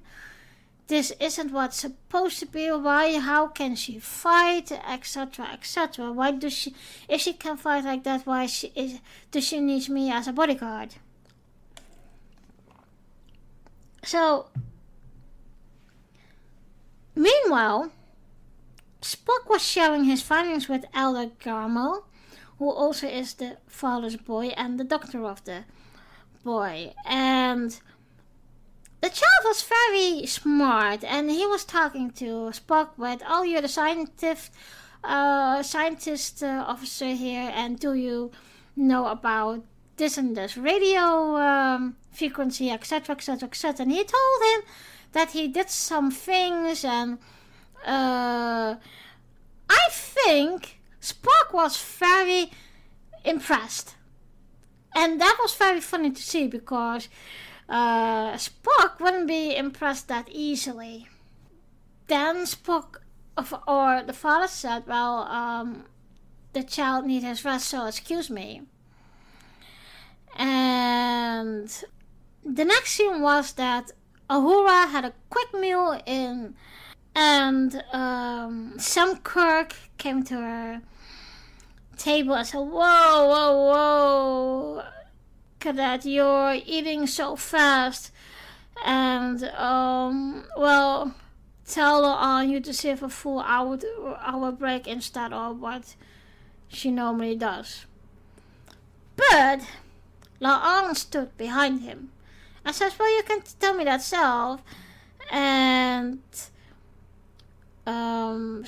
this 0.89 1.11
isn't 1.19 1.51
what's 1.51 1.77
supposed 1.77 2.39
to 2.39 2.47
be. 2.47 2.69
Why? 2.71 3.19
How 3.19 3.47
can 3.47 3.75
she 3.75 3.99
fight? 3.99 4.71
Etc. 4.71 5.47
Etc. 5.53 6.11
Why 6.11 6.31
does 6.31 6.53
she? 6.53 6.75
If 7.07 7.21
she 7.21 7.33
can 7.33 7.57
fight 7.57 7.85
like 7.85 8.03
that, 8.03 8.25
why 8.25 8.47
she 8.47 8.71
is? 8.75 8.99
Does 9.31 9.45
she 9.45 9.59
need 9.59 9.87
me 9.87 10.11
as 10.11 10.27
a 10.27 10.33
bodyguard? 10.33 10.95
So, 14.03 14.47
meanwhile, 17.27 17.91
Spock 19.01 19.49
was 19.49 19.61
sharing 19.61 20.05
his 20.05 20.21
findings 20.21 20.67
with 20.67 20.85
Elder 20.93 21.31
Gamal, 21.43 22.03
who 22.57 22.69
also 22.69 23.07
is 23.07 23.33
the 23.35 23.57
father's 23.67 24.17
boy 24.17 24.47
and 24.57 24.79
the 24.79 24.83
doctor 24.83 25.25
of 25.25 25.43
the 25.45 25.63
boy, 26.43 26.93
and 27.05 27.79
the 29.01 29.09
child 29.09 29.43
was 29.45 29.63
very 29.63 30.25
smart 30.25 31.03
and 31.03 31.31
he 31.31 31.45
was 31.45 31.63
talking 31.63 32.11
to 32.11 32.51
Spock 32.51 32.89
with, 32.97 33.21
oh, 33.25 33.43
you're 33.43 33.61
the 33.61 33.69
scientist, 33.69 34.51
uh, 35.03 35.63
scientist 35.63 36.43
uh, 36.43 36.65
officer 36.67 37.13
here, 37.13 37.51
and 37.53 37.79
do 37.79 37.93
you 37.93 38.31
know 38.75 39.07
about 39.07 39.63
this 39.95 40.17
and 40.17 40.35
this 40.35 40.57
radio 40.57 41.37
um, 41.37 41.95
frequency, 42.11 42.69
etc., 42.71 43.15
etc., 43.15 43.47
etc. 43.47 43.83
And 43.83 43.91
he 43.91 44.03
told 44.03 44.41
him 44.53 44.61
that 45.11 45.31
he 45.31 45.47
did 45.47 45.69
some 45.69 46.11
things, 46.11 46.83
and 46.85 47.19
uh, 47.85 48.75
I 49.69 49.87
think 49.89 50.79
Spock 51.01 51.53
was 51.53 51.77
very 51.77 52.51
impressed. 53.23 53.95
And 54.95 55.21
that 55.21 55.37
was 55.41 55.53
very 55.53 55.81
funny 55.81 56.11
to 56.11 56.21
see 56.21 56.47
because 56.47 57.09
uh, 57.67 58.33
Spock 58.33 58.99
wouldn't 58.99 59.27
be 59.27 59.55
impressed 59.55 60.07
that 60.07 60.27
easily. 60.31 61.07
Then 62.07 62.45
Spock, 62.45 62.97
or 63.67 64.03
the 64.03 64.13
father 64.13 64.47
said, 64.47 64.87
Well, 64.87 65.19
um, 65.19 65.85
the 66.53 66.63
child 66.63 67.05
needs 67.05 67.25
his 67.25 67.45
rest, 67.45 67.67
so 67.67 67.85
excuse 67.85 68.29
me. 68.29 68.63
And 70.35 71.69
the 72.43 72.65
next 72.65 72.91
scene 72.91 73.21
was 73.21 73.53
that 73.53 73.91
Uhura 74.29 74.89
had 74.89 75.05
a 75.05 75.13
quick 75.29 75.53
meal 75.53 75.99
in, 76.05 76.53
and 77.15 77.83
um, 77.91 78.75
Sam 78.77 79.17
Kirk 79.17 79.73
came 79.97 80.23
to 80.25 80.35
her 80.35 80.81
table 81.97 82.35
and 82.35 82.45
said, 82.45 82.59
Whoa, 82.59 83.27
whoa, 83.27 83.65
whoa 83.65 84.83
Cadet, 85.59 86.05
you're 86.05 86.57
eating 86.65 87.07
so 87.07 87.35
fast. 87.35 88.11
And, 88.85 89.43
um, 89.43 90.45
well, 90.55 91.13
tell 91.65 92.05
on 92.05 92.49
you 92.49 92.61
to 92.61 92.73
save 92.73 93.03
a 93.03 93.09
full 93.09 93.39
hour, 93.41 93.77
hour 94.21 94.51
break 94.51 94.87
instead 94.87 95.33
of 95.33 95.59
what 95.59 95.95
she 96.69 96.91
normally 96.91 97.35
does. 97.35 97.85
But 99.17 99.61
La'an 100.39 100.95
stood 100.95 101.35
behind 101.37 101.81
him 101.81 102.11
and 102.65 102.75
says, 102.75 102.97
Well, 102.97 103.15
you 103.15 103.23
can 103.23 103.41
tell 103.59 103.73
me 103.73 103.83
that 103.83 104.01
self. 104.01 104.61
And 105.31 106.19
um, 107.85 108.65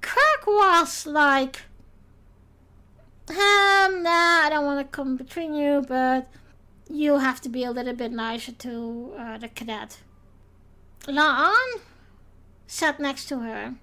Kirk 0.00 0.46
was 0.46 1.06
like, 1.06 1.62
um, 3.28 4.02
nah, 4.02 4.42
I 4.42 4.48
don't 4.50 4.64
want 4.64 4.80
to 4.80 4.96
come 4.96 5.16
between 5.16 5.54
you, 5.54 5.84
but 5.86 6.28
you 6.88 7.18
have 7.18 7.40
to 7.42 7.48
be 7.48 7.62
a 7.64 7.70
little 7.70 7.94
bit 7.94 8.10
nicer 8.10 8.52
to 8.52 9.14
uh, 9.16 9.38
the 9.38 9.48
cadet. 9.48 9.98
La'an 11.06 11.80
sat 12.66 12.98
next 12.98 13.26
to 13.26 13.38
her, 13.40 13.74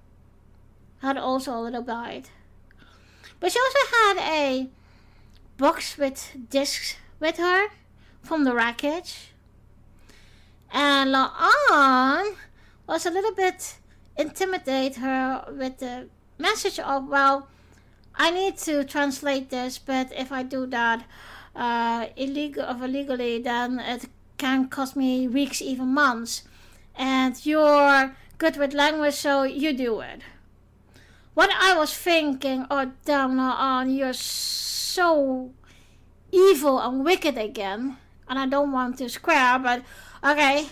had 1.00 1.16
also 1.16 1.54
a 1.54 1.60
little 1.60 1.82
bite. 1.82 2.30
But 3.40 3.52
she 3.52 3.58
also 3.58 3.78
had 3.96 4.18
a 4.18 4.68
box 5.56 5.96
with 5.96 6.36
discs 6.50 6.96
with 7.20 7.38
her 7.38 7.68
from 8.22 8.44
the 8.44 8.54
wreckage. 8.54 9.32
And 10.72 11.14
La'an 11.14 12.36
was 12.86 13.06
a 13.06 13.10
little 13.10 13.34
bit 13.34 13.78
intimidate 14.16 14.96
her 14.96 15.44
with 15.56 15.78
the 15.78 16.08
message 16.38 16.78
of, 16.78 17.08
well, 17.08 17.48
I 18.14 18.30
need 18.30 18.58
to 18.58 18.84
translate 18.84 19.50
this, 19.50 19.78
but 19.78 20.12
if 20.12 20.32
I 20.32 20.42
do 20.42 20.66
that 20.66 21.04
uh, 21.54 22.06
illegal 22.16 22.64
of 22.64 22.82
illegally, 22.82 23.40
then 23.40 23.78
it 23.78 24.06
can 24.36 24.68
cost 24.68 24.96
me 24.96 25.28
weeks, 25.28 25.62
even 25.62 25.88
months. 25.88 26.42
And 26.96 27.34
you're 27.46 28.16
good 28.38 28.56
with 28.56 28.74
language, 28.74 29.14
so 29.14 29.44
you 29.44 29.72
do 29.72 30.00
it. 30.00 30.20
What 31.34 31.50
I 31.56 31.76
was 31.76 31.94
thinking, 31.94 32.66
oh 32.70 32.90
damn, 33.04 33.38
on 33.38 33.90
you're 33.90 34.12
so 34.12 35.52
evil 36.32 36.80
and 36.80 37.04
wicked 37.04 37.38
again, 37.38 37.96
and 38.28 38.38
I 38.38 38.46
don't 38.46 38.72
want 38.72 38.98
to 38.98 39.08
square, 39.08 39.58
but 39.58 39.82
okay. 40.24 40.66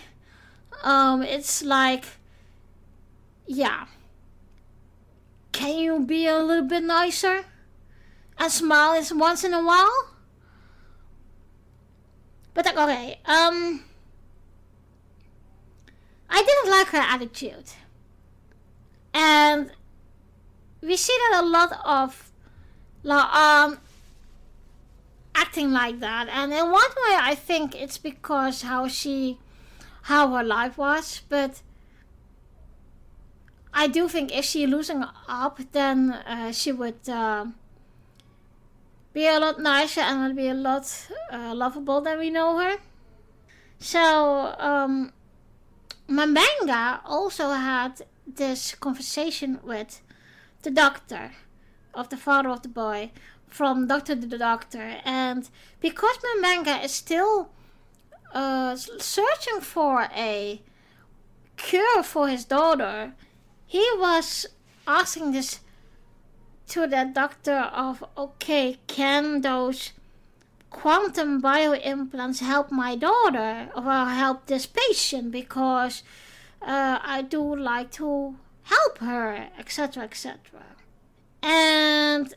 Um, 0.83 1.23
it's 1.23 1.63
like, 1.63 2.05
yeah 3.47 3.87
can 5.57 5.79
you 5.79 6.01
be 6.01 6.27
a 6.27 6.39
little 6.39 6.67
bit 6.67 6.83
nicer? 6.83 7.47
And 8.39 8.53
smile 8.53 8.93
is 8.93 9.13
once 9.13 9.43
in 9.43 9.55
a 9.55 9.65
while? 9.65 10.11
But 12.53 12.67
like, 12.67 12.77
okay, 12.77 13.21
um, 13.25 13.83
I 16.29 16.43
didn't 16.43 16.71
like 16.71 16.89
her 16.89 16.99
attitude. 16.99 17.73
And 19.15 19.71
we 20.83 20.95
see 20.97 21.17
that 21.31 21.43
a 21.43 21.47
lot 21.47 21.73
of 21.85 22.31
um, 23.09 23.79
acting 25.37 25.71
like 25.71 26.01
that. 26.01 26.29
And 26.29 26.53
in 26.53 26.71
one 26.71 26.93
way, 27.05 27.15
I 27.31 27.35
think 27.35 27.75
it's 27.75 27.99
because 27.99 28.63
how 28.63 28.89
she, 28.89 29.39
how 30.03 30.35
her 30.35 30.43
life 30.43 30.79
was. 30.79 31.23
But 31.29 31.61
I 33.73 33.87
do 33.87 34.09
think 34.09 34.35
if 34.35 34.45
she 34.47 34.67
losing 34.67 35.05
up, 35.29 35.61
then 35.73 36.13
uh, 36.13 36.53
she 36.53 36.73
would 36.73 37.09
uh, 37.09 37.47
be 39.13 39.27
a 39.27 39.39
lot 39.39 39.61
nicer 39.61 40.01
and 40.01 40.23
would 40.23 40.37
be 40.37 40.49
a 40.49 40.55
lot 40.55 41.09
uh, 41.31 41.55
lovable 41.55 42.01
than 42.01 42.19
we 42.19 42.31
know 42.31 42.59
her. 42.59 42.79
So, 43.79 44.55
um, 44.59 45.13
M'Benga 46.09 47.01
also 47.05 47.51
had 47.51 48.03
this 48.27 48.75
conversation 48.75 49.61
with 49.63 50.01
the 50.63 50.71
doctor 50.71 51.33
of 51.95 52.09
the 52.09 52.17
father 52.17 52.49
of 52.49 52.63
the 52.63 52.69
boy 52.69 53.11
from 53.57 53.87
doctor 53.87 54.15
to 54.15 54.27
the 54.27 54.39
doctor 54.39 54.87
and 55.05 55.49
because 55.81 56.17
M'Benga 56.19 56.85
is 56.85 56.93
still 56.93 57.49
uh, 58.35 58.77
searching 58.77 59.61
for 59.61 60.09
a 60.15 60.61
cure 61.57 62.03
for 62.03 62.29
his 62.29 62.45
daughter 62.45 63.15
he 63.67 63.85
was 63.97 64.47
asking 64.87 65.33
this 65.33 65.61
to 66.69 66.87
the 66.87 67.11
doctor 67.15 67.61
of 67.87 68.05
okay 68.19 68.77
can 68.87 69.41
those 69.41 69.93
quantum 70.69 71.41
bioimplants 71.41 72.41
help 72.41 72.71
my 72.71 72.95
daughter 72.95 73.71
or 73.75 73.91
help 74.23 74.47
this 74.47 74.67
patient 74.67 75.31
because 75.31 76.03
uh, 76.61 76.99
I 77.03 77.23
do 77.23 77.57
like 77.57 77.91
to 77.93 78.37
help 78.65 78.99
her, 78.99 79.49
etc., 79.59 80.03
etc. 80.05 80.39
And 81.43 82.35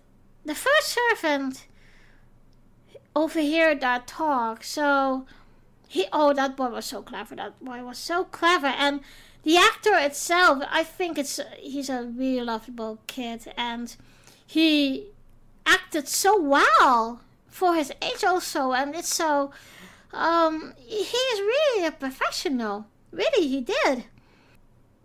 the 0.49 0.55
first 0.55 0.97
servant 0.97 1.67
overheard 3.15 3.81
that 3.81 4.07
talk, 4.07 4.63
so 4.63 5.27
he 5.88 6.07
oh 6.12 6.33
that 6.33 6.57
boy 6.57 6.69
was 6.69 6.85
so 6.85 7.03
clever. 7.03 7.35
That 7.35 7.63
boy 7.63 7.83
was 7.83 7.99
so 7.99 8.23
clever, 8.23 8.65
and 8.65 9.01
the 9.43 9.57
actor 9.57 9.95
itself, 9.95 10.63
I 10.71 10.83
think 10.83 11.19
it's 11.19 11.39
he's 11.59 11.88
a 11.88 12.01
really 12.03 12.43
lovable 12.43 12.97
kid, 13.05 13.53
and 13.55 13.95
he 14.47 15.09
acted 15.67 16.07
so 16.07 16.41
well 16.41 17.21
for 17.47 17.75
his 17.75 17.91
age 18.01 18.23
also, 18.23 18.71
and 18.73 18.95
it's 18.95 19.13
so. 19.13 19.51
Um, 20.12 20.73
he 20.77 21.17
is 21.33 21.39
really 21.39 21.85
a 21.85 21.91
professional. 21.91 22.88
Really, 23.12 23.47
he 23.47 23.62
did. 23.62 24.05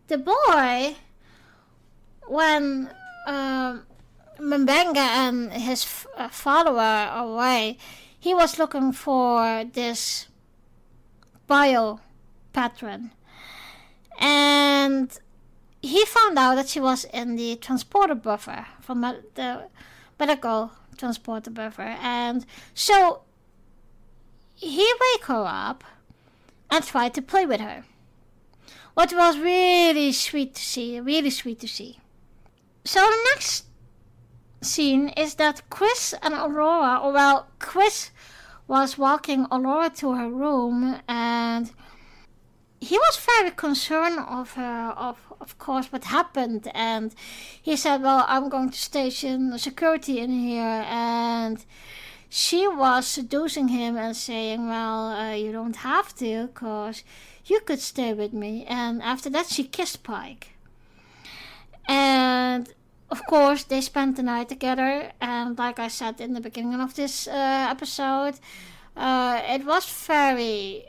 The 0.08 0.16
boy, 0.16 0.96
when 2.26 2.88
um, 3.26 3.84
M'Benga 4.38 4.96
and 4.96 5.52
his 5.52 5.84
f- 5.84 6.06
uh, 6.16 6.28
father 6.28 6.70
away, 7.14 7.78
he 8.18 8.34
was 8.34 8.58
looking 8.58 8.92
for 8.92 9.64
this 9.64 10.26
bio 11.46 12.00
patron. 12.52 13.10
And 14.18 15.18
he 15.82 16.04
found 16.06 16.38
out 16.38 16.54
that 16.54 16.68
she 16.68 16.80
was 16.80 17.04
in 17.12 17.36
the 17.36 17.56
transporter 17.56 18.14
buffer 18.14 18.66
from 18.80 19.00
the 19.00 19.64
medical 20.18 20.72
transporter 20.96 21.50
buffer. 21.50 21.96
And 22.00 22.46
so 22.74 23.22
he 24.54 24.92
wake 25.00 25.24
her 25.26 25.44
up 25.46 25.84
and 26.70 26.84
tried 26.84 27.14
to 27.14 27.22
play 27.22 27.44
with 27.44 27.60
her. 27.60 27.84
What 28.94 29.12
was 29.12 29.38
really 29.38 30.12
sweet 30.12 30.54
to 30.54 30.62
see, 30.62 31.00
really 31.00 31.30
sweet 31.30 31.60
to 31.60 31.68
see. 31.68 31.98
So 32.84 33.00
the 33.00 33.28
next 33.34 33.64
scene 34.64 35.08
is 35.10 35.34
that 35.34 35.62
Chris 35.70 36.14
and 36.22 36.34
Alora, 36.34 36.98
or 37.02 37.12
well, 37.12 37.48
Chris 37.58 38.10
was 38.66 38.98
walking 38.98 39.46
Alora 39.50 39.90
to 39.90 40.14
her 40.14 40.30
room 40.30 41.00
and 41.06 41.70
he 42.84 42.98
was 42.98 43.16
very 43.16 43.50
concerned 43.50 44.18
of 44.28 44.52
her, 44.54 44.92
of 44.96 45.32
of 45.40 45.58
course, 45.58 45.90
what 45.90 46.04
happened, 46.04 46.70
and 46.74 47.14
he 47.62 47.76
said, 47.76 48.02
"Well, 48.02 48.24
I'm 48.28 48.48
going 48.48 48.70
to 48.70 48.78
station 48.78 49.58
security 49.58 50.20
in 50.20 50.30
here," 50.30 50.84
and 50.86 51.64
she 52.28 52.68
was 52.68 53.06
seducing 53.06 53.68
him 53.68 53.96
and 53.96 54.16
saying, 54.16 54.68
"Well, 54.68 55.08
uh, 55.12 55.32
you 55.32 55.50
don't 55.52 55.76
have 55.76 56.14
to, 56.16 56.48
cause 56.54 57.04
you 57.46 57.60
could 57.60 57.80
stay 57.80 58.12
with 58.12 58.32
me." 58.32 58.66
And 58.66 59.02
after 59.02 59.30
that, 59.30 59.46
she 59.46 59.64
kissed 59.64 60.02
Pike, 60.02 60.48
and 61.88 62.72
of 63.10 63.24
course, 63.26 63.64
they 63.64 63.80
spent 63.80 64.16
the 64.16 64.22
night 64.22 64.48
together. 64.48 65.12
And 65.20 65.58
like 65.58 65.78
I 65.78 65.88
said 65.88 66.20
in 66.20 66.34
the 66.34 66.40
beginning 66.40 66.80
of 66.80 66.94
this 66.94 67.28
uh, 67.28 67.66
episode, 67.70 68.34
uh, 68.96 69.40
it 69.48 69.64
was 69.64 69.86
very 70.06 70.86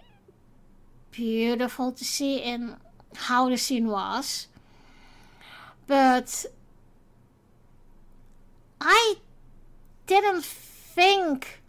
beautiful 1.11 1.91
to 1.91 2.03
see 2.03 2.37
in 2.37 2.77
how 3.15 3.49
the 3.49 3.57
scene 3.57 3.87
was. 3.87 4.47
But 5.87 6.45
I 8.81 9.15
didn't 10.07 10.43
think 10.43 11.61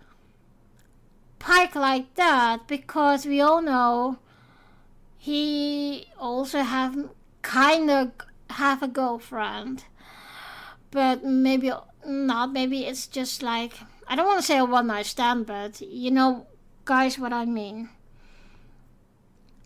Pike 1.38 1.74
like 1.74 2.14
that 2.14 2.66
because 2.66 3.26
we 3.26 3.40
all 3.40 3.62
know 3.62 4.18
he 5.16 6.06
also 6.18 6.61
have 6.62 7.11
kind 7.42 7.90
of 7.90 8.11
have 8.50 8.82
a 8.82 8.88
girlfriend 8.88 9.85
but 10.90 11.25
maybe 11.25 11.70
not 12.07 12.53
maybe 12.53 12.85
it's 12.85 13.07
just 13.07 13.42
like 13.42 13.75
i 14.07 14.14
don't 14.14 14.27
want 14.27 14.40
to 14.40 14.46
say 14.46 14.59
a 14.59 14.64
one 14.64 14.87
night 14.87 15.07
stand 15.07 15.46
but 15.46 15.81
you 15.81 16.11
know 16.11 16.46
guys 16.85 17.18
what 17.18 17.33
i 17.33 17.44
mean. 17.44 17.88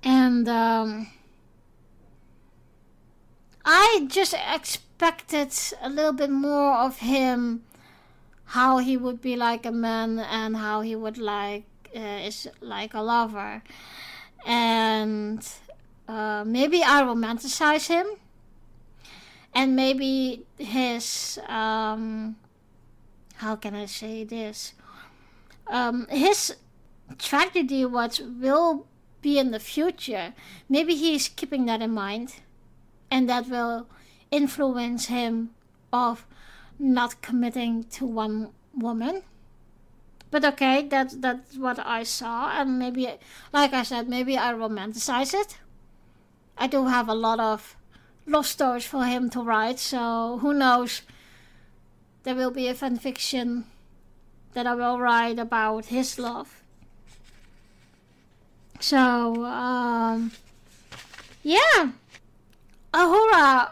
And 0.02 0.48
um, 0.48 1.08
I 3.64 4.06
just 4.08 4.34
expected 4.34 5.52
a 5.82 5.90
little 5.90 6.12
bit 6.12 6.30
more 6.30 6.74
of 6.74 6.98
him, 6.98 7.64
how 8.46 8.78
he 8.78 8.96
would 8.96 9.20
be 9.20 9.36
like 9.36 9.66
a 9.66 9.72
man 9.72 10.18
and 10.18 10.56
how 10.56 10.80
he 10.80 10.96
would 10.96 11.18
like 11.18 11.64
uh, 11.94 12.24
is 12.24 12.48
like 12.60 12.94
a 12.94 13.00
lover, 13.02 13.62
and 14.46 15.46
uh, 16.08 16.44
maybe 16.46 16.82
I 16.82 17.02
romanticize 17.02 17.88
him, 17.88 18.06
and 19.54 19.74
maybe 19.74 20.46
his 20.58 21.38
um, 21.48 22.36
how 23.36 23.56
can 23.56 23.74
I 23.74 23.86
say 23.86 24.24
this? 24.24 24.74
Um, 25.66 26.06
his 26.10 26.56
tragedy 27.18 27.84
what 27.84 28.20
will 28.40 28.86
be 29.22 29.38
in 29.38 29.50
the 29.50 29.60
future. 29.60 30.34
Maybe 30.68 30.94
he's 30.94 31.28
keeping 31.28 31.66
that 31.66 31.82
in 31.82 31.90
mind, 31.92 32.34
and 33.10 33.28
that 33.28 33.48
will 33.48 33.86
influence 34.30 35.06
him 35.06 35.50
of 35.92 36.26
not 36.78 37.20
committing 37.22 37.84
to 37.84 38.06
one 38.06 38.50
woman. 38.74 39.22
But 40.30 40.44
okay, 40.44 40.86
that's 40.88 41.16
that's 41.16 41.56
what 41.56 41.78
I 41.84 42.04
saw, 42.04 42.50
and 42.50 42.78
maybe, 42.78 43.08
like 43.52 43.72
I 43.72 43.82
said, 43.82 44.08
maybe 44.08 44.38
I 44.38 44.52
romanticize 44.52 45.34
it. 45.34 45.58
I 46.56 46.66
do 46.66 46.86
have 46.86 47.08
a 47.08 47.14
lot 47.14 47.40
of 47.40 47.76
love 48.30 48.46
stories 48.46 48.86
for 48.86 49.04
him 49.04 49.28
to 49.30 49.42
write, 49.42 49.78
so 49.78 50.38
who 50.40 50.54
knows? 50.54 51.02
There 52.22 52.34
will 52.34 52.50
be 52.50 52.68
a 52.68 52.74
fan 52.74 52.96
fiction 52.98 53.64
that 54.52 54.66
I 54.66 54.74
will 54.74 54.98
write 54.98 55.38
about 55.38 55.86
his 55.86 56.18
love. 56.18 56.62
So, 58.78 59.44
um, 59.44 60.32
yeah, 61.42 61.92
Uhura 62.94 63.70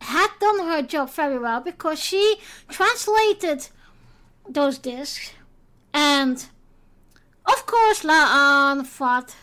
had 0.00 0.28
done 0.40 0.58
her 0.66 0.82
job 0.82 1.10
very 1.10 1.38
well 1.38 1.60
because 1.60 1.98
she 1.98 2.36
translated 2.68 3.68
those 4.48 4.78
discs, 4.78 5.32
and 5.92 6.46
of 7.46 7.66
course, 7.66 8.02
La'an 8.02 8.86
thought 8.86 9.34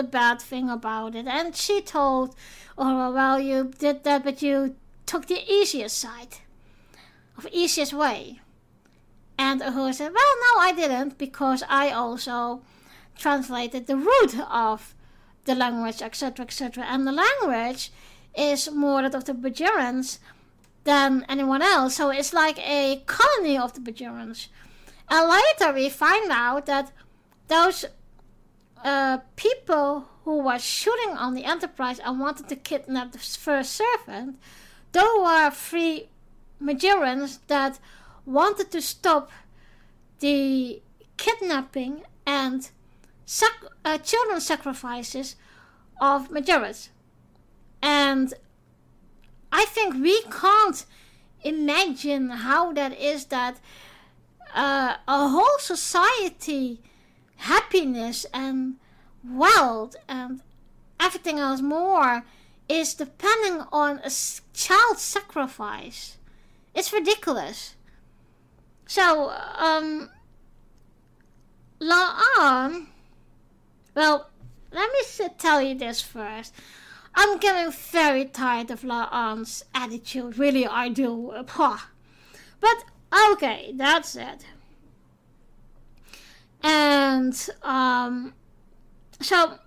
the 0.00 0.08
bad 0.20 0.40
thing 0.50 0.66
about 0.70 1.14
it, 1.14 1.26
and 1.26 1.56
she 1.64 1.76
told 1.80 2.28
Uhura, 2.76 3.08
"Well, 3.18 3.38
you 3.50 3.58
did 3.84 3.96
that, 4.04 4.24
but 4.24 4.42
you 4.46 4.56
took 5.10 5.26
the 5.26 5.42
easiest 5.58 5.96
side, 6.04 6.34
of 7.38 7.46
easiest 7.52 7.92
way." 7.92 8.40
And 9.46 9.60
Uhura 9.60 9.94
said, 9.94 10.12
"Well, 10.18 10.34
no, 10.46 10.52
I 10.68 10.72
didn't, 10.80 11.12
because 11.18 11.62
I 11.82 11.84
also." 12.02 12.62
translated 13.20 13.86
the 13.86 13.96
root 13.96 14.32
of 14.48 14.94
the 15.44 15.54
language, 15.54 16.00
etc., 16.02 16.44
etc. 16.46 16.84
And 16.84 17.06
the 17.06 17.12
language 17.12 17.92
is 18.34 18.70
more 18.70 19.02
that 19.02 19.14
of 19.14 19.24
the 19.24 19.34
Bajirans 19.34 20.18
than 20.84 21.26
anyone 21.28 21.62
else. 21.62 21.96
So 21.96 22.10
it's 22.10 22.32
like 22.32 22.58
a 22.58 23.02
colony 23.06 23.56
of 23.58 23.74
the 23.74 23.80
Bajirans. 23.80 24.48
And 25.08 25.28
later 25.28 25.72
we 25.72 25.88
find 25.88 26.30
out 26.30 26.66
that 26.66 26.92
those 27.48 27.84
uh, 28.84 29.18
people 29.36 30.08
who 30.24 30.42
were 30.42 30.58
shooting 30.58 31.16
on 31.16 31.34
the 31.34 31.44
Enterprise 31.44 31.98
and 31.98 32.20
wanted 32.20 32.48
to 32.48 32.56
kidnap 32.56 33.12
the 33.12 33.18
first 33.18 33.72
servant, 33.72 34.38
they 34.92 35.04
were 35.18 35.50
three 35.50 36.08
Majorans 36.62 37.38
that 37.46 37.78
wanted 38.26 38.70
to 38.70 38.82
stop 38.82 39.30
the 40.20 40.82
kidnapping 41.16 42.02
and 42.26 42.70
sac- 43.24 43.64
uh, 43.84 43.98
children 43.98 44.40
sacrifices 44.40 45.36
of 46.00 46.30
Majoras. 46.30 46.88
And 47.82 48.34
I 49.50 49.64
think 49.66 49.94
we 49.94 50.22
can't 50.22 50.84
imagine 51.42 52.30
how 52.30 52.72
that 52.72 52.98
is 52.98 53.26
that 53.26 53.58
uh, 54.54 54.96
a 55.08 55.28
whole 55.28 55.58
society 55.58 56.80
happiness 57.40 58.26
and 58.34 58.76
wealth 59.24 59.96
and 60.08 60.40
everything 60.98 61.38
else 61.38 61.60
more 61.60 62.24
is 62.68 62.94
depending 62.94 63.66
on 63.72 63.98
a 64.04 64.10
child 64.54 64.98
sacrifice. 64.98 66.18
It's 66.74 66.92
ridiculous. 66.92 67.74
So, 68.86 69.30
um, 69.56 70.10
La'an, 71.80 72.86
well, 73.94 74.30
let 74.72 74.90
me 74.92 75.28
tell 75.38 75.62
you 75.62 75.74
this 75.74 76.00
first. 76.00 76.54
I'm 77.14 77.38
getting 77.38 77.72
very 77.72 78.26
tired 78.26 78.70
of 78.70 78.82
La'an's 78.82 79.64
attitude. 79.74 80.38
Really, 80.38 80.66
I 80.66 80.88
do. 80.88 81.32
But, 82.60 82.84
okay, 83.32 83.72
that's 83.74 84.14
it. 84.14 84.44
And, 86.62 87.48
um, 87.62 88.34
so, 89.20 89.58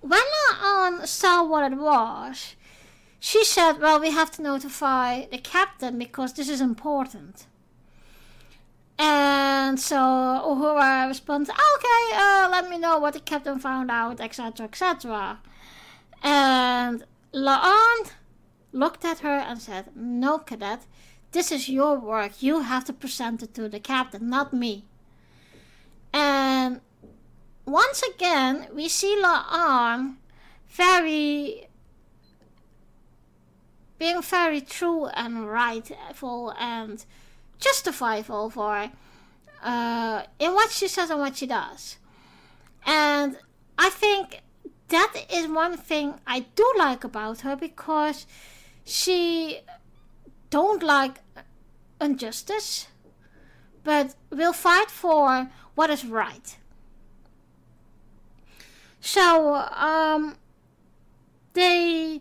when 0.00 0.20
La'an 0.50 1.06
saw 1.06 1.44
what 1.44 1.72
it 1.72 1.76
was, 1.76 2.54
she 3.20 3.44
said, 3.44 3.80
well, 3.80 4.00
we 4.00 4.10
have 4.10 4.30
to 4.32 4.42
notify 4.42 5.26
the 5.26 5.38
captain 5.38 5.98
because 5.98 6.32
this 6.34 6.48
is 6.48 6.60
important. 6.60 7.46
And 8.98 9.78
so 9.78 9.96
Uhura 9.96 11.06
responds, 11.06 11.50
okay, 11.50 12.16
uh, 12.16 12.48
let 12.50 12.68
me 12.68 12.78
know 12.78 12.98
what 12.98 13.14
the 13.14 13.20
captain 13.20 13.58
found 13.60 13.90
out, 13.90 14.20
etc., 14.20 14.66
etc. 14.66 15.38
And 16.22 17.04
La'an 17.32 18.10
looked 18.72 19.04
at 19.04 19.20
her 19.20 19.38
and 19.38 19.60
said, 19.60 19.90
no, 19.94 20.38
cadet, 20.38 20.86
this 21.30 21.52
is 21.52 21.68
your 21.68 21.98
work. 21.98 22.42
You 22.42 22.62
have 22.62 22.84
to 22.86 22.92
present 22.92 23.42
it 23.42 23.54
to 23.54 23.68
the 23.68 23.80
captain, 23.80 24.28
not 24.28 24.52
me. 24.52 24.84
And 26.12 26.80
once 27.64 28.02
again, 28.02 28.68
we 28.72 28.88
see 28.88 29.20
La'an 29.22 30.16
very 30.68 31.68
being 33.98 34.22
very 34.22 34.60
true 34.60 35.06
and 35.06 35.48
rightful 35.50 36.54
and 36.58 37.04
justifiable 37.58 38.48
for 38.48 38.90
uh, 39.62 40.22
in 40.38 40.54
what 40.54 40.70
she 40.70 40.86
says 40.86 41.10
and 41.10 41.18
what 41.18 41.36
she 41.36 41.46
does. 41.46 41.96
And 42.86 43.36
I 43.76 43.90
think 43.90 44.42
that 44.88 45.12
is 45.32 45.48
one 45.48 45.76
thing 45.76 46.14
I 46.26 46.40
do 46.54 46.72
like 46.78 47.04
about 47.04 47.40
her 47.40 47.56
because 47.56 48.26
she 48.84 49.60
don't 50.50 50.82
like 50.82 51.18
injustice, 52.00 52.88
but 53.84 54.14
will 54.30 54.52
fight 54.52 54.90
for 54.90 55.50
what 55.78 55.90
is 55.90 56.04
right. 56.04 56.56
So 58.98 59.54
um, 59.54 60.34
they 61.52 62.20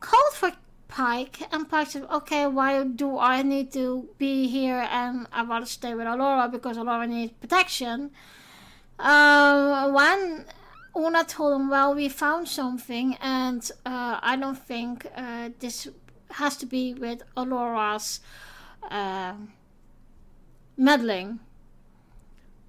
called 0.00 0.32
for 0.32 0.50
Pike, 0.88 1.36
and 1.52 1.70
Pike 1.70 1.86
said, 1.86 2.02
"Okay, 2.10 2.48
why 2.48 2.82
do 2.82 3.16
I 3.16 3.42
need 3.42 3.72
to 3.74 4.08
be 4.18 4.48
here? 4.48 4.88
And 4.90 5.28
I 5.32 5.42
want 5.42 5.64
to 5.64 5.70
stay 5.70 5.94
with 5.94 6.08
Alora 6.08 6.48
because 6.48 6.76
Alora 6.76 7.06
needs 7.06 7.32
protection." 7.40 8.10
Uh, 8.98 9.92
when 9.92 10.44
Una 10.96 11.22
told 11.22 11.60
him, 11.60 11.70
"Well, 11.70 11.94
we 11.94 12.08
found 12.08 12.48
something, 12.48 13.14
and 13.20 13.62
uh, 13.86 14.18
I 14.20 14.34
don't 14.34 14.58
think 14.58 15.06
uh, 15.14 15.50
this 15.60 15.86
has 16.40 16.56
to 16.56 16.66
be 16.66 16.92
with 16.92 17.22
Alora's 17.36 18.18
uh, 18.90 19.34
meddling." 20.76 21.38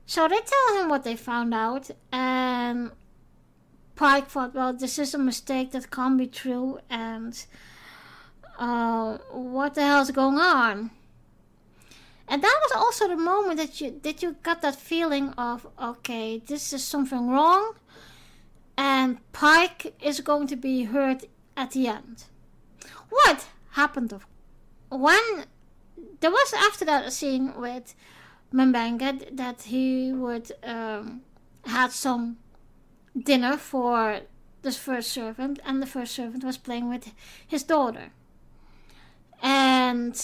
So 0.06 0.28
they 0.28 0.40
tell 0.40 0.82
him 0.82 0.90
what 0.90 1.04
they 1.04 1.16
found 1.16 1.54
out, 1.54 1.90
and 2.12 2.92
Pike 3.96 4.28
thought, 4.28 4.54
"Well, 4.54 4.74
this 4.74 5.00
is 5.00 5.14
a 5.14 5.18
mistake 5.18 5.72
that 5.72 5.90
can't 5.90 6.18
be 6.18 6.28
true," 6.28 6.80
and 6.90 7.46
uh, 8.60 9.18
what 9.32 9.74
the 9.74 9.82
hell's 9.82 10.12
going 10.12 10.38
on? 10.38 10.92
And 12.28 12.44
that 12.44 12.60
was 12.64 12.72
also 12.72 13.08
the 13.08 13.18
moment 13.18 13.58
that 13.58 13.82
you 13.82 14.00
that 14.04 14.22
you 14.22 14.36
got 14.44 14.62
that 14.62 14.76
feeling 14.76 15.30
of 15.38 15.68
okay, 15.80 16.40
this 16.40 16.74
is 16.74 16.84
something 16.84 17.30
wrong, 17.30 17.76
and 18.78 19.20
Pike 19.32 19.96
is 20.02 20.22
going 20.22 20.48
to 20.48 20.56
be 20.56 20.84
hurt 20.84 21.26
at 21.56 21.72
the 21.72 21.88
end. 21.88 22.26
What 23.10 23.48
happened 23.72 24.14
of 24.14 24.26
when 24.90 25.46
there 26.20 26.32
was 26.32 26.54
after 26.54 26.86
that 26.86 27.06
a 27.06 27.12
scene 27.12 27.54
with 27.60 27.96
M'Benga 28.56 29.36
that 29.36 29.64
he 29.64 30.14
would 30.14 30.52
um, 30.64 31.22
had 31.66 31.92
some 31.92 32.38
dinner 33.18 33.58
for 33.58 34.22
the 34.62 34.72
first 34.72 35.12
servant, 35.12 35.60
and 35.66 35.82
the 35.82 35.86
first 35.86 36.16
servant 36.16 36.44
was 36.44 36.58
playing 36.58 36.90
with 36.90 37.12
his 37.46 37.64
daughter. 37.64 38.12
And 39.42 40.16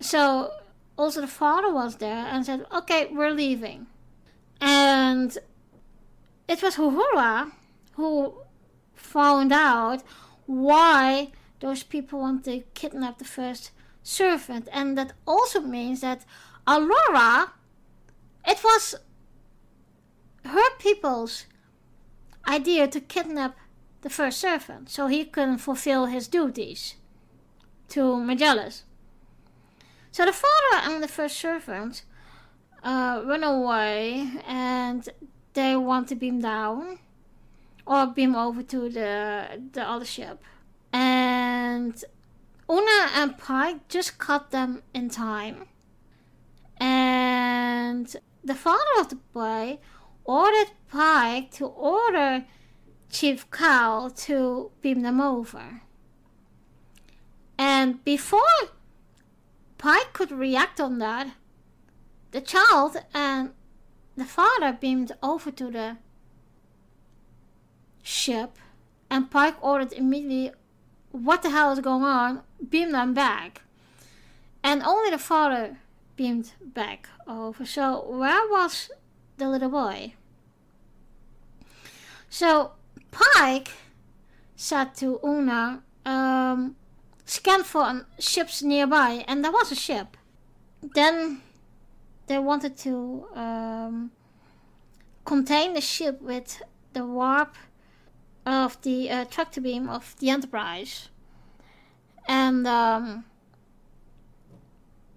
so 0.00 0.50
also 0.98 1.20
the 1.20 1.26
father 1.26 1.72
was 1.72 1.96
there 1.96 2.26
and 2.26 2.44
said, 2.44 2.66
Okay, 2.74 3.06
we're 3.12 3.30
leaving. 3.30 3.86
And 4.60 5.36
it 6.48 6.62
was 6.62 6.76
Uhura 6.76 7.52
who 7.92 8.34
found 8.94 9.52
out 9.52 10.02
why 10.46 11.32
those 11.60 11.82
people 11.82 12.20
want 12.20 12.44
to 12.44 12.60
kidnap 12.74 13.18
the 13.18 13.24
first 13.24 13.70
servant. 14.02 14.68
And 14.72 14.98
that 14.98 15.12
also 15.26 15.60
means 15.60 16.00
that 16.00 16.24
Alora, 16.66 17.52
it 18.46 18.58
was 18.64 18.96
her 20.44 20.76
people's 20.78 21.46
idea 22.48 22.88
to 22.88 23.00
kidnap 23.00 23.56
the 24.02 24.10
first 24.10 24.40
servant 24.40 24.88
so 24.88 25.06
he 25.06 25.24
can 25.24 25.58
fulfill 25.58 26.06
his 26.06 26.28
duties 26.28 26.94
to 27.88 28.00
Majalis. 28.00 28.82
So 30.10 30.24
the 30.24 30.32
father 30.32 30.90
and 30.90 31.02
the 31.02 31.08
first 31.08 31.36
servant 31.36 32.02
uh, 32.82 33.22
run 33.24 33.44
away 33.44 34.30
and 34.46 35.08
they 35.54 35.76
want 35.76 36.08
to 36.08 36.14
beam 36.14 36.40
down 36.40 36.98
or 37.86 38.06
beam 38.06 38.34
over 38.34 38.62
to 38.62 38.88
the 38.88 39.60
the 39.72 39.82
other 39.82 40.04
ship. 40.04 40.42
And 40.92 42.02
Una 42.70 43.10
and 43.14 43.38
Pike 43.38 43.88
just 43.88 44.18
caught 44.18 44.50
them 44.50 44.82
in 44.94 45.10
time. 45.10 45.66
The 48.46 48.54
father 48.54 49.00
of 49.00 49.08
the 49.08 49.16
boy 49.16 49.80
ordered 50.24 50.70
Pike 50.88 51.50
to 51.54 51.66
order 51.66 52.44
Chief 53.10 53.50
Cal 53.50 54.08
to 54.08 54.70
beam 54.80 55.02
them 55.02 55.20
over. 55.20 55.82
And 57.58 58.04
before 58.04 58.70
Pike 59.78 60.12
could 60.12 60.30
react 60.30 60.80
on 60.80 60.98
that, 60.98 61.32
the 62.30 62.40
child 62.40 62.96
and 63.12 63.50
the 64.16 64.24
father 64.24 64.72
beamed 64.72 65.10
over 65.24 65.50
to 65.50 65.68
the 65.68 65.96
ship, 68.04 68.58
and 69.10 69.28
Pike 69.28 69.56
ordered 69.60 69.92
immediately, 69.92 70.52
What 71.10 71.42
the 71.42 71.50
hell 71.50 71.72
is 71.72 71.80
going 71.80 72.04
on? 72.04 72.42
Beam 72.70 72.92
them 72.92 73.12
back. 73.12 73.62
And 74.62 74.84
only 74.84 75.10
the 75.10 75.18
father 75.18 75.78
beamed 76.16 76.52
back 76.60 77.08
over. 77.26 77.64
So, 77.64 78.04
where 78.08 78.48
was 78.48 78.90
the 79.36 79.48
little 79.48 79.70
boy? 79.70 80.14
So, 82.28 82.72
Pike 83.10 83.70
said 84.56 84.94
to 84.96 85.20
Una, 85.24 85.82
um, 86.04 86.76
scan 87.24 87.62
for 87.62 88.06
ships 88.18 88.62
nearby, 88.62 89.24
and 89.28 89.44
there 89.44 89.52
was 89.52 89.70
a 89.70 89.76
ship. 89.76 90.16
Then 90.94 91.42
they 92.26 92.38
wanted 92.38 92.76
to 92.78 93.26
um, 93.34 94.10
contain 95.24 95.74
the 95.74 95.80
ship 95.80 96.20
with 96.20 96.62
the 96.92 97.04
warp 97.04 97.54
of 98.44 98.80
the 98.82 99.10
uh, 99.10 99.24
tractor 99.26 99.60
beam 99.60 99.88
of 99.88 100.16
the 100.18 100.30
Enterprise. 100.30 101.08
And 102.28 102.66
um, 102.66 103.24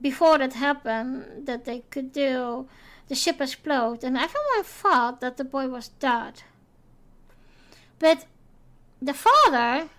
before 0.01 0.37
that 0.37 0.53
happened, 0.53 1.45
that 1.45 1.65
they 1.65 1.79
could 1.89 2.11
do, 2.11 2.67
the 3.07 3.15
ship 3.15 3.41
explode, 3.41 4.03
and 4.03 4.15
everyone 4.17 4.63
thought 4.63 5.19
that 5.21 5.37
the 5.37 5.43
boy 5.43 5.67
was 5.67 5.89
dead. 5.99 6.43
But 7.97 8.25
the 9.01 9.13
father 9.13 9.89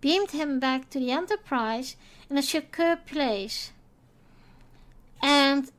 beamed 0.00 0.30
him 0.30 0.60
back 0.60 0.88
to 0.90 0.98
the 0.98 1.10
Enterprise 1.10 1.96
in 2.30 2.38
a 2.38 2.42
secure 2.42 2.96
place. 2.96 3.72
And 5.20 5.70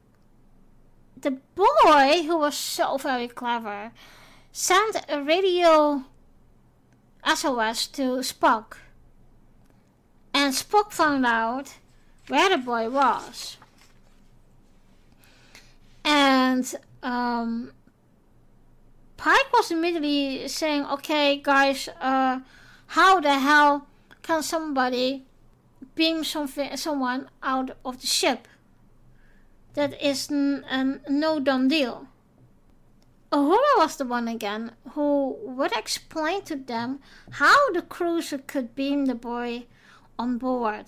the 1.20 1.38
boy, 1.56 2.24
who 2.24 2.38
was 2.38 2.56
so 2.56 2.98
very 2.98 3.28
clever, 3.28 3.92
sent 4.52 4.98
a 5.08 5.22
radio 5.22 6.04
SOS 7.26 7.88
to 7.88 8.20
Spock. 8.20 8.78
And 10.34 10.54
Spock 10.54 10.92
found 10.92 11.26
out 11.26 11.76
where 12.30 12.50
the 12.50 12.58
boy 12.58 12.90
was. 12.90 13.58
And 16.06 16.74
um, 17.04 17.72
Pike 19.18 19.52
was 19.52 19.72
immediately 19.72 20.48
saying, 20.48 20.86
"Okay, 20.86 21.38
guys, 21.38 21.90
uh, 22.00 22.40
how 22.88 23.20
the 23.20 23.38
hell 23.40 23.88
can 24.22 24.42
somebody 24.42 25.26
beam 25.96 26.24
something, 26.24 26.78
someone 26.78 27.30
out 27.44 27.72
of 27.84 28.00
the 28.00 28.08
ship? 28.08 28.48
That 29.74 30.02
is 30.02 30.32
n- 30.32 30.64
a 30.70 31.12
no 31.12 31.40
done 31.40 31.68
deal." 31.68 32.08
Uhura 33.32 33.78
was 33.78 33.98
the 33.98 34.06
one 34.06 34.28
again 34.28 34.72
who 34.94 35.38
would 35.44 35.72
explain 35.74 36.42
to 36.44 36.56
them 36.56 37.00
how 37.32 37.72
the 37.74 37.84
cruiser 37.84 38.40
could 38.40 38.74
beam 38.74 39.06
the 39.06 39.14
boy 39.14 39.68
on 40.18 40.40
board. 40.40 40.86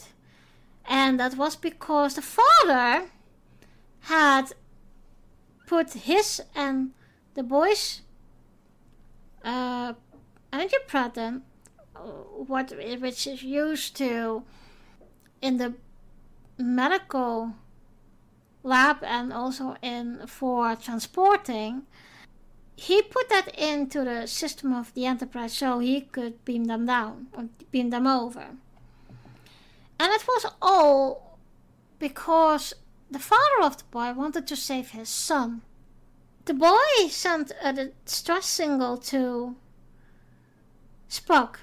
And 0.87 1.19
that 1.19 1.35
was 1.35 1.55
because 1.55 2.15
the 2.15 2.21
father 2.21 3.09
had 4.01 4.53
put 5.67 5.93
his 5.93 6.41
and 6.55 6.91
the 7.33 7.43
boy's 7.43 8.01
uh, 9.43 9.93
energy 10.51 10.77
pattern, 10.87 11.43
what 12.47 12.73
which 12.99 13.27
is 13.27 13.43
used 13.43 13.95
to 13.97 14.43
in 15.41 15.57
the 15.57 15.73
medical 16.57 17.53
lab 18.63 19.03
and 19.03 19.33
also 19.33 19.75
in 19.81 20.21
for 20.27 20.75
transporting 20.75 21.83
he 22.81 23.01
put 23.03 23.29
that 23.29 23.47
into 23.59 24.03
the 24.03 24.25
system 24.25 24.73
of 24.73 24.91
the 24.95 25.05
Enterprise 25.05 25.53
so 25.53 25.77
he 25.77 26.01
could 26.01 26.43
beam 26.45 26.65
them 26.65 26.87
down 26.87 27.27
or 27.37 27.47
beam 27.69 27.91
them 27.91 28.07
over. 28.07 28.55
And 30.01 30.11
it 30.11 30.25
was 30.27 30.47
all 30.63 31.37
because 31.99 32.73
the 33.11 33.19
father 33.19 33.61
of 33.61 33.77
the 33.77 33.83
boy 33.91 34.11
wanted 34.13 34.47
to 34.47 34.55
save 34.55 34.89
his 34.89 35.09
son. 35.09 35.61
The 36.45 36.55
boy 36.55 37.07
sent 37.07 37.51
a 37.61 37.71
distress 37.71 38.47
signal 38.47 38.97
to 38.97 39.55
Spock, 41.07 41.57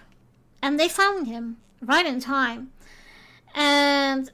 and 0.63 0.79
they 0.79 0.89
found 0.89 1.27
him 1.27 1.57
right 1.83 2.07
in 2.07 2.21
time. 2.21 2.71
And 3.57 4.31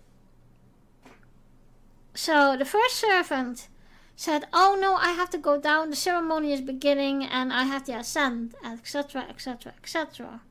so 2.12 2.58
the 2.58 2.66
first 2.66 2.96
servant 2.96 3.68
said, 4.16 4.44
"Oh 4.52 4.76
no, 4.78 4.96
I 4.96 5.12
have 5.12 5.30
to 5.30 5.38
go 5.38 5.58
down. 5.58 5.88
The 5.88 5.96
ceremony 5.96 6.52
is 6.52 6.60
beginning, 6.60 7.24
and 7.24 7.54
I 7.54 7.64
have 7.64 7.84
to 7.84 7.92
ascend, 7.92 8.54
etc., 8.62 9.22
etc., 9.30 9.72
etc." 9.78 10.42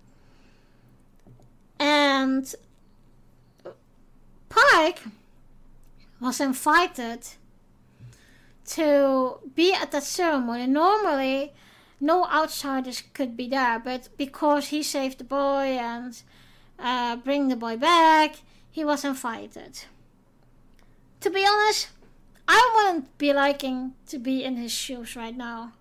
And 1.78 2.56
Was 6.20 6.39
invited 6.39 7.28
to 8.66 9.39
be 9.55 9.74
at 9.74 9.91
that 9.91 10.03
ceremony. 10.03 10.68
Normally, 10.68 11.53
no 11.99 12.26
outsiders 12.28 13.03
could 13.14 13.36
be 13.36 13.47
there, 13.47 13.80
but 13.80 14.09
because 14.18 14.68
he 14.68 14.84
saved 14.84 15.18
the 15.18 15.24
boy 15.24 15.78
and 15.80 16.22
uh, 16.80 17.16
bring 17.18 17.47
the 17.47 17.55
boy 17.55 17.78
back, 17.78 18.38
he 18.72 18.84
was 18.84 19.03
invited. 19.05 19.86
To 21.22 21.30
be 21.30 21.45
honest, 21.45 21.89
I 22.47 22.72
wouldn't 22.76 23.18
be 23.18 23.34
liking 23.34 23.93
to 24.07 24.18
be 24.18 24.43
in 24.43 24.57
his 24.57 24.72
shoes 24.72 25.16
right 25.16 25.36
now. 25.36 25.74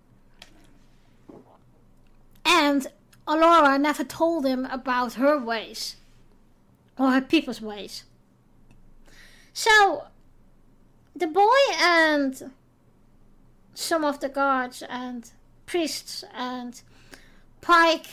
And 2.45 2.87
Alora 3.26 3.78
never 3.78 4.05
told 4.05 4.45
him 4.45 4.66
about 4.66 5.14
her 5.14 5.39
ways 5.39 5.97
or 6.99 7.12
her 7.12 7.20
people's 7.20 7.61
ways. 7.61 8.05
So 9.53 10.07
the 11.15 11.27
boy 11.27 11.63
and 11.79 12.53
some 13.75 14.05
of 14.05 14.21
the 14.21 14.29
guards 14.29 14.83
and 14.89 15.31
priests 15.67 16.25
and 16.35 16.81
Pike 17.61 18.09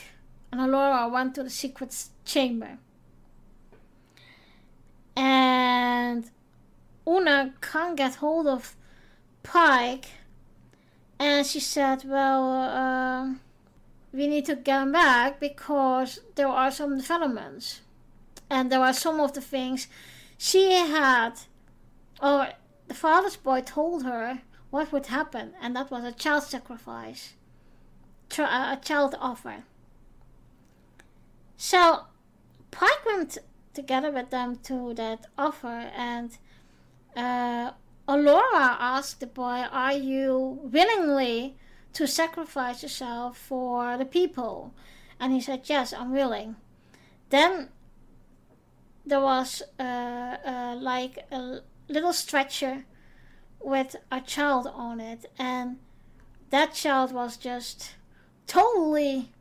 and 0.51 0.61
Alora 0.61 1.07
went 1.07 1.35
to 1.35 1.43
the 1.43 1.49
secret 1.49 1.95
chamber. 2.25 2.77
And 5.15 6.29
Una 7.07 7.53
can't 7.61 7.95
get 7.95 8.15
hold 8.15 8.47
of 8.47 8.75
Pike. 9.43 10.05
And 11.17 11.45
she 11.45 11.59
said, 11.59 12.03
Well, 12.05 12.51
uh, 12.53 13.33
we 14.13 14.27
need 14.27 14.45
to 14.45 14.55
get 14.55 14.83
him 14.83 14.91
back 14.91 15.39
because 15.39 16.19
there 16.35 16.47
are 16.47 16.71
some 16.71 16.97
developments. 16.97 17.81
And 18.49 18.71
there 18.71 18.81
are 18.81 18.93
some 18.93 19.19
of 19.19 19.33
the 19.33 19.41
things 19.41 19.87
she 20.41 20.71
had, 20.71 21.33
or 22.23 22.53
the 22.87 22.93
father's 22.93 23.35
boy 23.35 23.59
told 23.59 24.03
her 24.03 24.41
what 24.69 24.93
would 24.93 25.07
happen, 25.07 25.53
and 25.61 25.75
that 25.75 25.91
was 25.91 26.05
a 26.05 26.13
child 26.13 26.43
sacrifice, 26.43 27.33
a 28.37 28.79
child 28.81 29.15
offer. 29.19 29.65
So 31.57 32.05
Pike 32.71 33.05
went 33.05 33.37
together 33.73 34.11
with 34.11 34.29
them 34.29 34.55
to 34.63 34.93
that 34.93 35.25
offer, 35.37 35.91
and 35.93 36.37
uh, 37.17 37.71
Alora 38.07 38.77
asked 38.79 39.19
the 39.19 39.27
boy, 39.27 39.65
Are 39.69 39.93
you 39.93 40.61
willingly 40.63 41.57
to 41.91 42.07
sacrifice 42.07 42.81
yourself 42.81 43.37
for 43.37 43.97
the 43.97 44.05
people? 44.05 44.73
And 45.19 45.33
he 45.33 45.41
said, 45.41 45.63
Yes, 45.65 45.91
I'm 45.91 46.13
willing. 46.13 46.55
Then 47.29 47.71
there 49.09 49.19
was 49.19 49.61
like 49.79 51.25
a 51.31 51.59
little 51.87 52.13
stretcher 52.13 52.85
with 53.59 53.95
a 54.11 54.21
child 54.21 54.67
on 54.67 54.99
it, 54.99 55.25
and 55.37 55.77
that 56.49 56.73
child 56.73 57.11
was 57.11 57.37
just 57.37 57.95
totally 58.47 59.31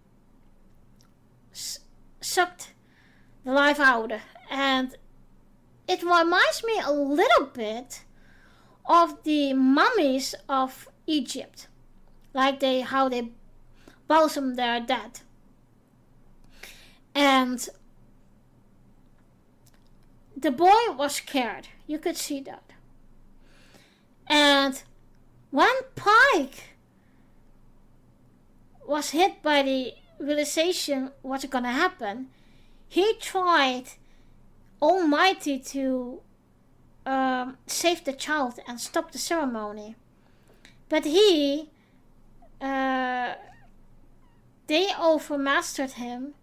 s- 1.52 1.80
sucked 2.20 2.74
the 3.44 3.52
life 3.52 3.78
out. 3.80 4.12
And 4.50 4.96
it 5.86 6.02
reminds 6.02 6.64
me 6.64 6.80
a 6.84 6.92
little 6.92 7.46
bit 7.46 8.04
of 8.86 9.22
the 9.22 9.52
mummies 9.52 10.34
of 10.48 10.88
Egypt, 11.06 11.68
like 12.34 12.60
they 12.60 12.80
how 12.80 13.08
they 13.08 13.30
balsam 14.06 14.56
their 14.56 14.80
dead. 14.80 15.20
And 17.14 17.68
the 20.40 20.50
boy 20.50 20.92
was 20.96 21.16
scared. 21.16 21.68
You 21.86 21.98
could 21.98 22.16
see 22.16 22.40
that. 22.40 22.72
And 24.26 24.82
when 25.50 25.74
Pike 25.96 26.76
was 28.86 29.10
hit 29.10 29.42
by 29.42 29.62
the 29.62 29.94
realization 30.18 31.10
what's 31.22 31.44
gonna 31.46 31.72
happen, 31.72 32.28
he 32.88 33.14
tried 33.20 33.84
Almighty 34.80 35.58
to 35.58 36.20
um, 37.04 37.56
save 37.66 38.04
the 38.04 38.12
child 38.12 38.60
and 38.66 38.80
stop 38.80 39.12
the 39.12 39.18
ceremony. 39.18 39.96
But 40.88 41.04
he, 41.04 41.70
uh, 42.60 43.34
they 44.66 44.88
overmastered 44.88 45.92
him 45.92 46.34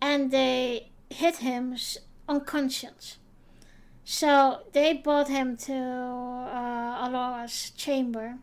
and 0.00 0.30
they 0.30 0.90
hit 1.10 1.36
him 1.36 1.76
unconscious. 2.28 3.18
So 4.04 4.62
they 4.72 4.94
brought 4.94 5.28
him 5.28 5.56
to 5.58 5.74
uh, 5.74 7.06
Alora's 7.08 7.70
chamber 7.76 8.38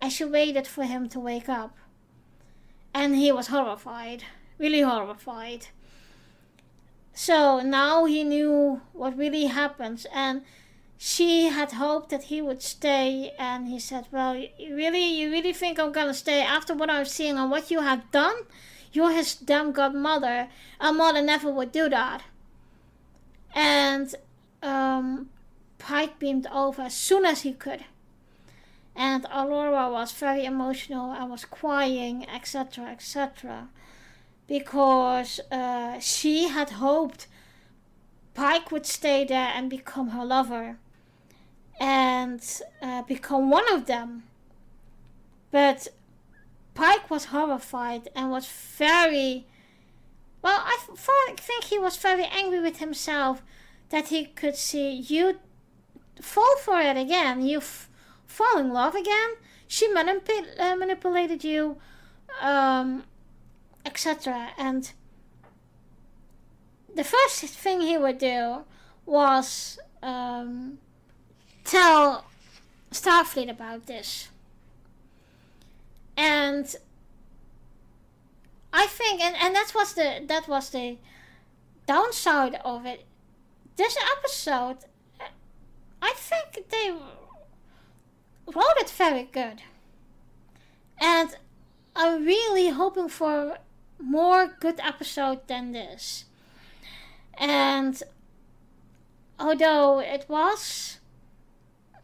and 0.00 0.12
she 0.12 0.24
waited 0.24 0.66
for 0.66 0.84
him 0.84 1.08
to 1.10 1.20
wake 1.20 1.48
up. 1.48 1.76
And 2.94 3.16
he 3.16 3.30
was 3.32 3.48
horrified, 3.48 4.24
really 4.58 4.80
horrified. 4.80 5.68
So 7.12 7.60
now 7.60 8.04
he 8.04 8.24
knew 8.24 8.82
what 8.92 9.16
really 9.16 9.46
happens, 9.46 10.06
and 10.12 10.42
she 10.98 11.48
had 11.48 11.72
hoped 11.72 12.10
that 12.10 12.24
he 12.24 12.42
would 12.42 12.62
stay. 12.62 13.32
And 13.38 13.68
he 13.68 13.78
said, 13.78 14.06
"Well, 14.10 14.34
really, 14.58 15.04
you 15.04 15.30
really 15.30 15.54
think 15.54 15.78
I'm 15.78 15.92
gonna 15.92 16.14
stay 16.14 16.42
after 16.42 16.74
what 16.74 16.90
I've 16.90 17.08
seen 17.08 17.38
and 17.38 17.50
what 17.50 17.70
you 17.70 17.80
have 17.80 18.10
done? 18.10 18.36
You're 18.92 19.12
his 19.12 19.34
damn 19.34 19.72
godmother. 19.72 20.48
A 20.78 20.92
mother 20.92 21.22
never 21.22 21.50
would 21.50 21.72
do 21.72 21.88
that." 21.88 22.22
And 23.54 24.14
um, 24.66 25.30
Pike 25.78 26.18
beamed 26.18 26.46
over 26.52 26.82
as 26.82 26.94
soon 26.94 27.24
as 27.24 27.42
he 27.42 27.52
could. 27.52 27.84
And 28.94 29.26
Alora 29.30 29.90
was 29.90 30.12
very 30.12 30.44
emotional 30.44 31.12
and 31.12 31.30
was 31.30 31.44
crying, 31.44 32.26
etc., 32.28 32.86
etc 32.86 33.68
because 34.46 35.40
uh, 35.50 35.98
she 35.98 36.48
had 36.48 36.70
hoped 36.70 37.26
Pike 38.34 38.70
would 38.70 38.86
stay 38.86 39.24
there 39.24 39.50
and 39.54 39.70
become 39.70 40.08
her 40.10 40.24
lover 40.24 40.76
and 41.80 42.42
uh, 42.82 43.02
become 43.02 43.50
one 43.50 43.70
of 43.72 43.86
them. 43.86 44.24
But 45.50 45.88
Pike 46.74 47.10
was 47.10 47.26
horrified 47.26 48.08
and 48.14 48.30
was 48.30 48.46
very. 48.46 49.46
Well, 50.42 50.62
I 50.64 50.78
think 51.38 51.64
he 51.64 51.78
was 51.78 51.96
very 51.96 52.24
angry 52.24 52.60
with 52.60 52.78
himself 52.78 53.42
that 53.90 54.08
he 54.08 54.26
could 54.26 54.56
see 54.56 54.90
you 54.90 55.38
fall 56.20 56.56
for 56.58 56.80
it 56.80 56.96
again. 56.96 57.42
You 57.42 57.58
f- 57.58 57.88
fall 58.26 58.58
in 58.58 58.72
love 58.72 58.94
again. 58.94 59.36
she 59.68 59.88
manip- 59.92 60.60
uh, 60.60 60.76
manipulated 60.76 61.42
you, 61.42 61.76
um, 62.40 63.02
etc. 63.84 64.50
And 64.56 64.92
the 66.94 67.04
first 67.04 67.40
thing 67.44 67.80
he 67.80 67.98
would 67.98 68.18
do 68.18 68.64
was 69.04 69.78
um, 70.02 70.78
tell 71.64 72.24
Starfleet 72.92 73.50
about 73.50 73.86
this. 73.86 74.28
And 76.16 76.74
I 78.72 78.86
think, 78.86 79.20
and, 79.20 79.36
and 79.36 79.54
that 79.54 79.72
was 79.74 79.94
the 79.94 80.22
that 80.26 80.48
was 80.48 80.70
the 80.70 80.96
downside 81.86 82.54
of 82.64 82.86
it. 82.86 83.04
This 83.76 83.96
episode, 84.18 84.78
I 86.00 86.12
think 86.14 86.68
they 86.70 86.90
wrote 88.46 88.76
it 88.78 88.90
very 88.90 89.24
good, 89.24 89.62
and 90.98 91.36
I'm 91.94 92.24
really 92.24 92.70
hoping 92.70 93.08
for 93.08 93.58
more 93.98 94.46
good 94.46 94.80
episode 94.80 95.46
than 95.46 95.72
this. 95.72 96.24
And 97.38 98.02
although 99.38 100.00
it 100.00 100.24
was 100.28 100.98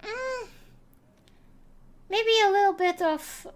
mm, 0.02 0.48
maybe 2.10 2.32
a 2.44 2.50
little 2.50 2.74
bit 2.74 3.00
of 3.00 3.46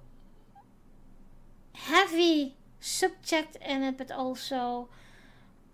heavy 1.75 2.55
subject 2.81 3.57
in 3.57 3.83
it, 3.83 3.99
but 3.99 4.11
also 4.11 4.89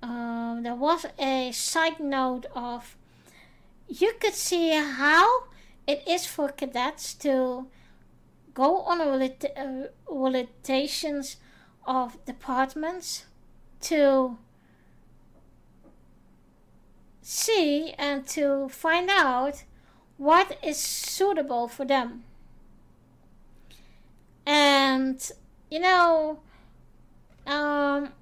um, 0.02 0.62
there 0.62 0.74
was 0.74 1.06
a 1.18 1.52
side 1.52 2.00
note 2.00 2.46
of 2.54 2.96
you 3.88 4.12
could 4.20 4.34
see 4.34 4.70
how 4.70 5.44
it 5.86 6.02
is 6.06 6.26
for 6.26 6.48
cadets 6.48 7.14
to 7.14 7.66
go 8.54 8.80
on 8.82 9.00
a 9.00 9.88
rotations 10.08 11.36
of 11.86 12.24
departments 12.24 13.26
to 13.80 14.36
see 17.20 17.92
and 17.98 18.26
to 18.26 18.68
find 18.68 19.08
out 19.10 19.64
what 20.16 20.58
is 20.62 20.78
suitable 20.78 21.68
for 21.68 21.84
them. 21.84 22.24
And 24.44 25.30
you 25.70 25.80
know, 25.80 26.40
um, 27.46 28.12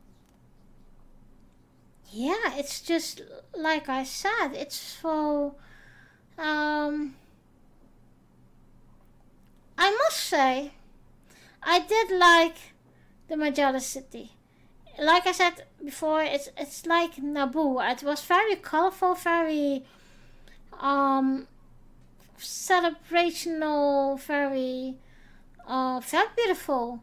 yeah, 2.11 2.57
it's 2.57 2.81
just 2.81 3.23
like 3.57 3.89
I 3.89 4.05
said, 4.05 4.49
it's 4.53 4.77
so. 4.77 5.57
Um, 6.39 7.15
I 9.77 9.91
must 9.91 10.19
say, 10.19 10.73
I 11.63 11.81
did 11.81 12.11
like 12.11 12.57
the 13.29 13.37
Magella 13.37 13.81
City 13.81 14.33
like 15.01 15.27
I 15.27 15.33
said 15.33 15.65
before, 15.83 16.23
it's 16.23 16.49
it's 16.57 16.87
like 16.87 17.17
Naboo. 17.17 17.81
It 17.91 18.03
was 18.03 18.23
very 18.23 18.57
colorful, 18.57 19.15
very 19.15 19.85
um 20.79 21.47
celebrational, 22.39 24.17
very 24.17 24.97
uh 25.67 26.01
very 26.01 26.29
beautiful 26.37 27.01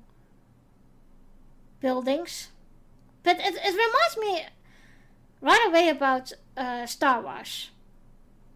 buildings. 1.79 2.49
But 3.23 3.37
it, 3.39 3.55
it 3.55 3.73
reminds 3.73 4.17
me 4.17 4.45
right 5.41 5.65
away 5.67 5.89
about 5.89 6.31
uh, 6.55 6.85
Star 6.85 7.21
Wars. 7.21 7.69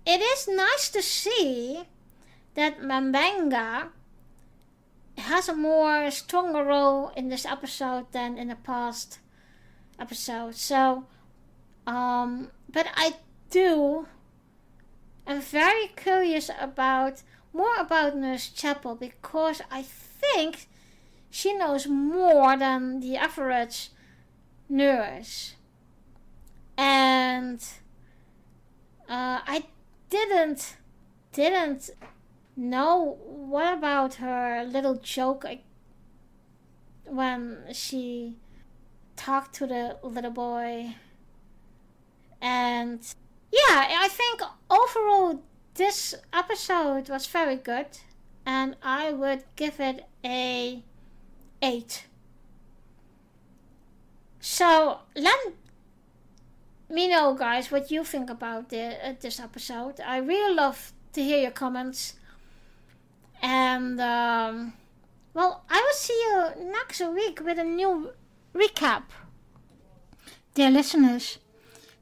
It 0.05 0.21
is 0.21 0.47
nice 0.47 0.89
to 0.89 1.01
see 1.01 1.83
that 2.55 2.81
M'Benga 2.81 3.89
has 5.17 5.47
a 5.47 5.55
more 5.55 6.09
stronger 6.09 6.63
role 6.63 7.09
in 7.15 7.29
this 7.29 7.45
episode 7.45 8.11
than 8.11 8.37
in 8.37 8.47
the 8.47 8.55
past 8.55 9.19
episode. 9.99 10.55
So, 10.55 11.05
um, 11.85 12.49
but 12.71 12.87
I 12.95 13.13
do. 13.49 14.07
I'm 15.27 15.41
very 15.41 15.87
curious 15.95 16.49
about 16.59 17.21
more 17.53 17.75
about 17.77 18.17
Nurse 18.17 18.49
Chapel 18.49 18.95
because 18.95 19.61
I 19.69 19.83
think 19.83 20.67
she 21.29 21.53
knows 21.53 21.87
more 21.87 22.57
than 22.57 22.99
the 22.99 23.17
average 23.17 23.91
nurse. 24.67 25.55
And 26.77 27.63
uh, 29.07 29.39
I 29.45 29.65
didn't 30.09 30.77
didn't 31.33 31.89
know 32.55 33.17
what 33.25 33.73
about 33.73 34.15
her 34.15 34.63
little 34.63 34.95
joke 34.95 35.45
when 37.05 37.65
she 37.73 38.35
talked 39.15 39.53
to 39.55 39.67
the 39.67 39.97
little 40.03 40.31
boy. 40.31 40.95
And 42.41 42.99
yeah, 43.51 43.99
I 43.99 44.07
think 44.09 44.41
overall 44.69 45.41
this 45.75 46.15
episode 46.33 47.09
was 47.09 47.27
very 47.27 47.55
good. 47.55 47.87
And 48.45 48.75
I 48.81 49.11
would 49.13 49.43
give 49.55 49.79
it 49.79 50.05
a 50.25 50.83
8. 51.61 52.05
So 54.39 54.99
let 55.15 55.37
me 56.91 57.07
know, 57.07 57.33
guys, 57.33 57.71
what 57.71 57.91
you 57.91 58.03
think 58.03 58.29
about 58.29 58.69
the, 58.69 59.09
uh, 59.09 59.13
this 59.19 59.39
episode. 59.39 59.99
I 59.99 60.17
really 60.17 60.53
love 60.53 60.93
to 61.13 61.23
hear 61.23 61.39
your 61.39 61.51
comments. 61.51 62.15
And, 63.41 63.99
um, 63.99 64.73
well, 65.33 65.63
I 65.69 65.79
will 65.79 65.93
see 65.93 66.13
you 66.13 66.71
next 66.71 67.01
week 67.01 67.41
with 67.43 67.57
a 67.57 67.63
new 67.63 68.11
recap. 68.53 69.03
Dear 70.53 70.69
listeners, 70.69 71.39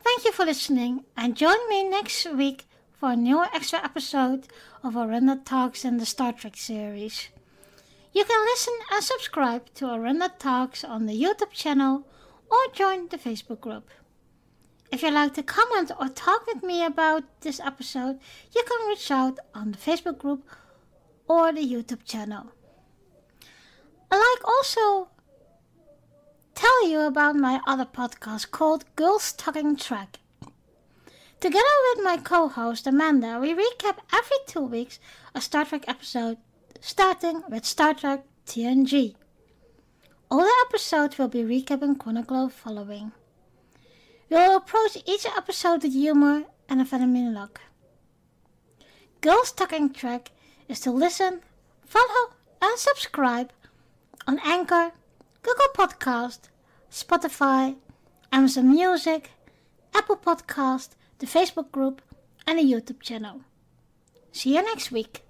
thank 0.03 0.25
you 0.25 0.31
for 0.31 0.45
listening 0.45 1.05
and 1.15 1.35
join 1.35 1.69
me 1.69 1.87
next 1.87 2.25
week 2.33 2.67
for 2.93 3.11
a 3.11 3.15
new 3.15 3.43
extra 3.53 3.83
episode 3.83 4.47
of 4.83 4.95
Orenda 4.95 5.43
Talks 5.45 5.85
in 5.85 5.97
the 5.97 6.05
Star 6.05 6.33
Trek 6.33 6.57
series. 6.57 7.29
You 8.11 8.25
can 8.25 8.43
listen 8.45 8.73
and 8.91 9.03
subscribe 9.03 9.71
to 9.75 9.85
Orenda 9.85 10.37
Talks 10.39 10.83
on 10.83 11.05
the 11.05 11.21
YouTube 11.21 11.51
channel 11.51 12.07
or 12.49 12.57
join 12.73 13.07
the 13.09 13.17
Facebook 13.17 13.61
group. 13.61 13.89
If 14.91 15.03
you'd 15.03 15.13
like 15.13 15.35
to 15.35 15.43
comment 15.43 15.91
or 15.99 16.09
talk 16.09 16.47
with 16.47 16.63
me 16.63 16.83
about 16.83 17.23
this 17.41 17.59
episode, 17.59 18.19
you 18.55 18.63
can 18.67 18.87
reach 18.87 19.11
out 19.11 19.37
on 19.53 19.71
the 19.71 19.77
Facebook 19.77 20.17
group 20.17 20.43
or 21.27 21.51
the 21.51 21.61
YouTube 21.61 22.03
channel. 22.05 22.47
I'd 24.11 24.17
like 24.17 24.47
also 24.47 25.09
tell 26.55 26.87
you 26.87 27.01
about 27.01 27.35
my 27.35 27.61
other 27.67 27.85
podcast 27.85 28.49
called 28.49 28.83
Girls 28.95 29.31
Talking 29.33 29.75
Trek. 29.75 30.17
Together 31.39 31.77
with 31.93 32.03
my 32.03 32.17
co 32.17 32.47
host 32.47 32.87
Amanda, 32.87 33.37
we 33.39 33.53
recap 33.53 33.97
every 34.11 34.37
two 34.47 34.61
weeks 34.61 34.99
a 35.35 35.39
Star 35.39 35.65
Trek 35.65 35.85
episode, 35.87 36.37
starting 36.81 37.43
with 37.47 37.63
Star 37.63 37.93
Trek 37.93 38.25
TNG. 38.47 39.15
All 40.31 40.39
the 40.39 40.65
episodes 40.67 41.19
will 41.19 41.27
be 41.27 41.43
recapping 41.43 41.99
chronological 41.99 42.49
following. 42.49 43.11
We 44.29 44.37
will 44.37 44.57
approach 44.57 44.95
each 45.07 45.25
episode 45.25 45.81
with 45.81 45.93
humor 45.93 46.43
and 46.67 46.79
a 46.79 46.85
phenomenal 46.85 47.33
look. 47.33 47.61
Girls 49.21 49.51
Talking 49.51 49.91
Trek 49.91 50.31
is 50.67 50.79
to 50.81 50.91
listen, 50.91 51.41
follow, 51.83 52.33
and 52.61 52.77
subscribe 52.77 53.51
on 54.27 54.39
Anchor, 54.45 54.91
Google 55.41 55.67
Podcast, 55.75 56.41
Spotify, 56.91 57.75
Amazon 58.31 58.69
Music, 58.69 59.31
Apple 59.95 60.17
Podcast, 60.17 60.89
the 61.17 61.25
Facebook 61.25 61.71
group, 61.71 62.01
and 62.45 62.59
the 62.59 62.63
YouTube 62.63 63.01
channel. 63.01 63.41
See 64.31 64.55
you 64.55 64.61
next 64.61 64.91
week. 64.91 65.23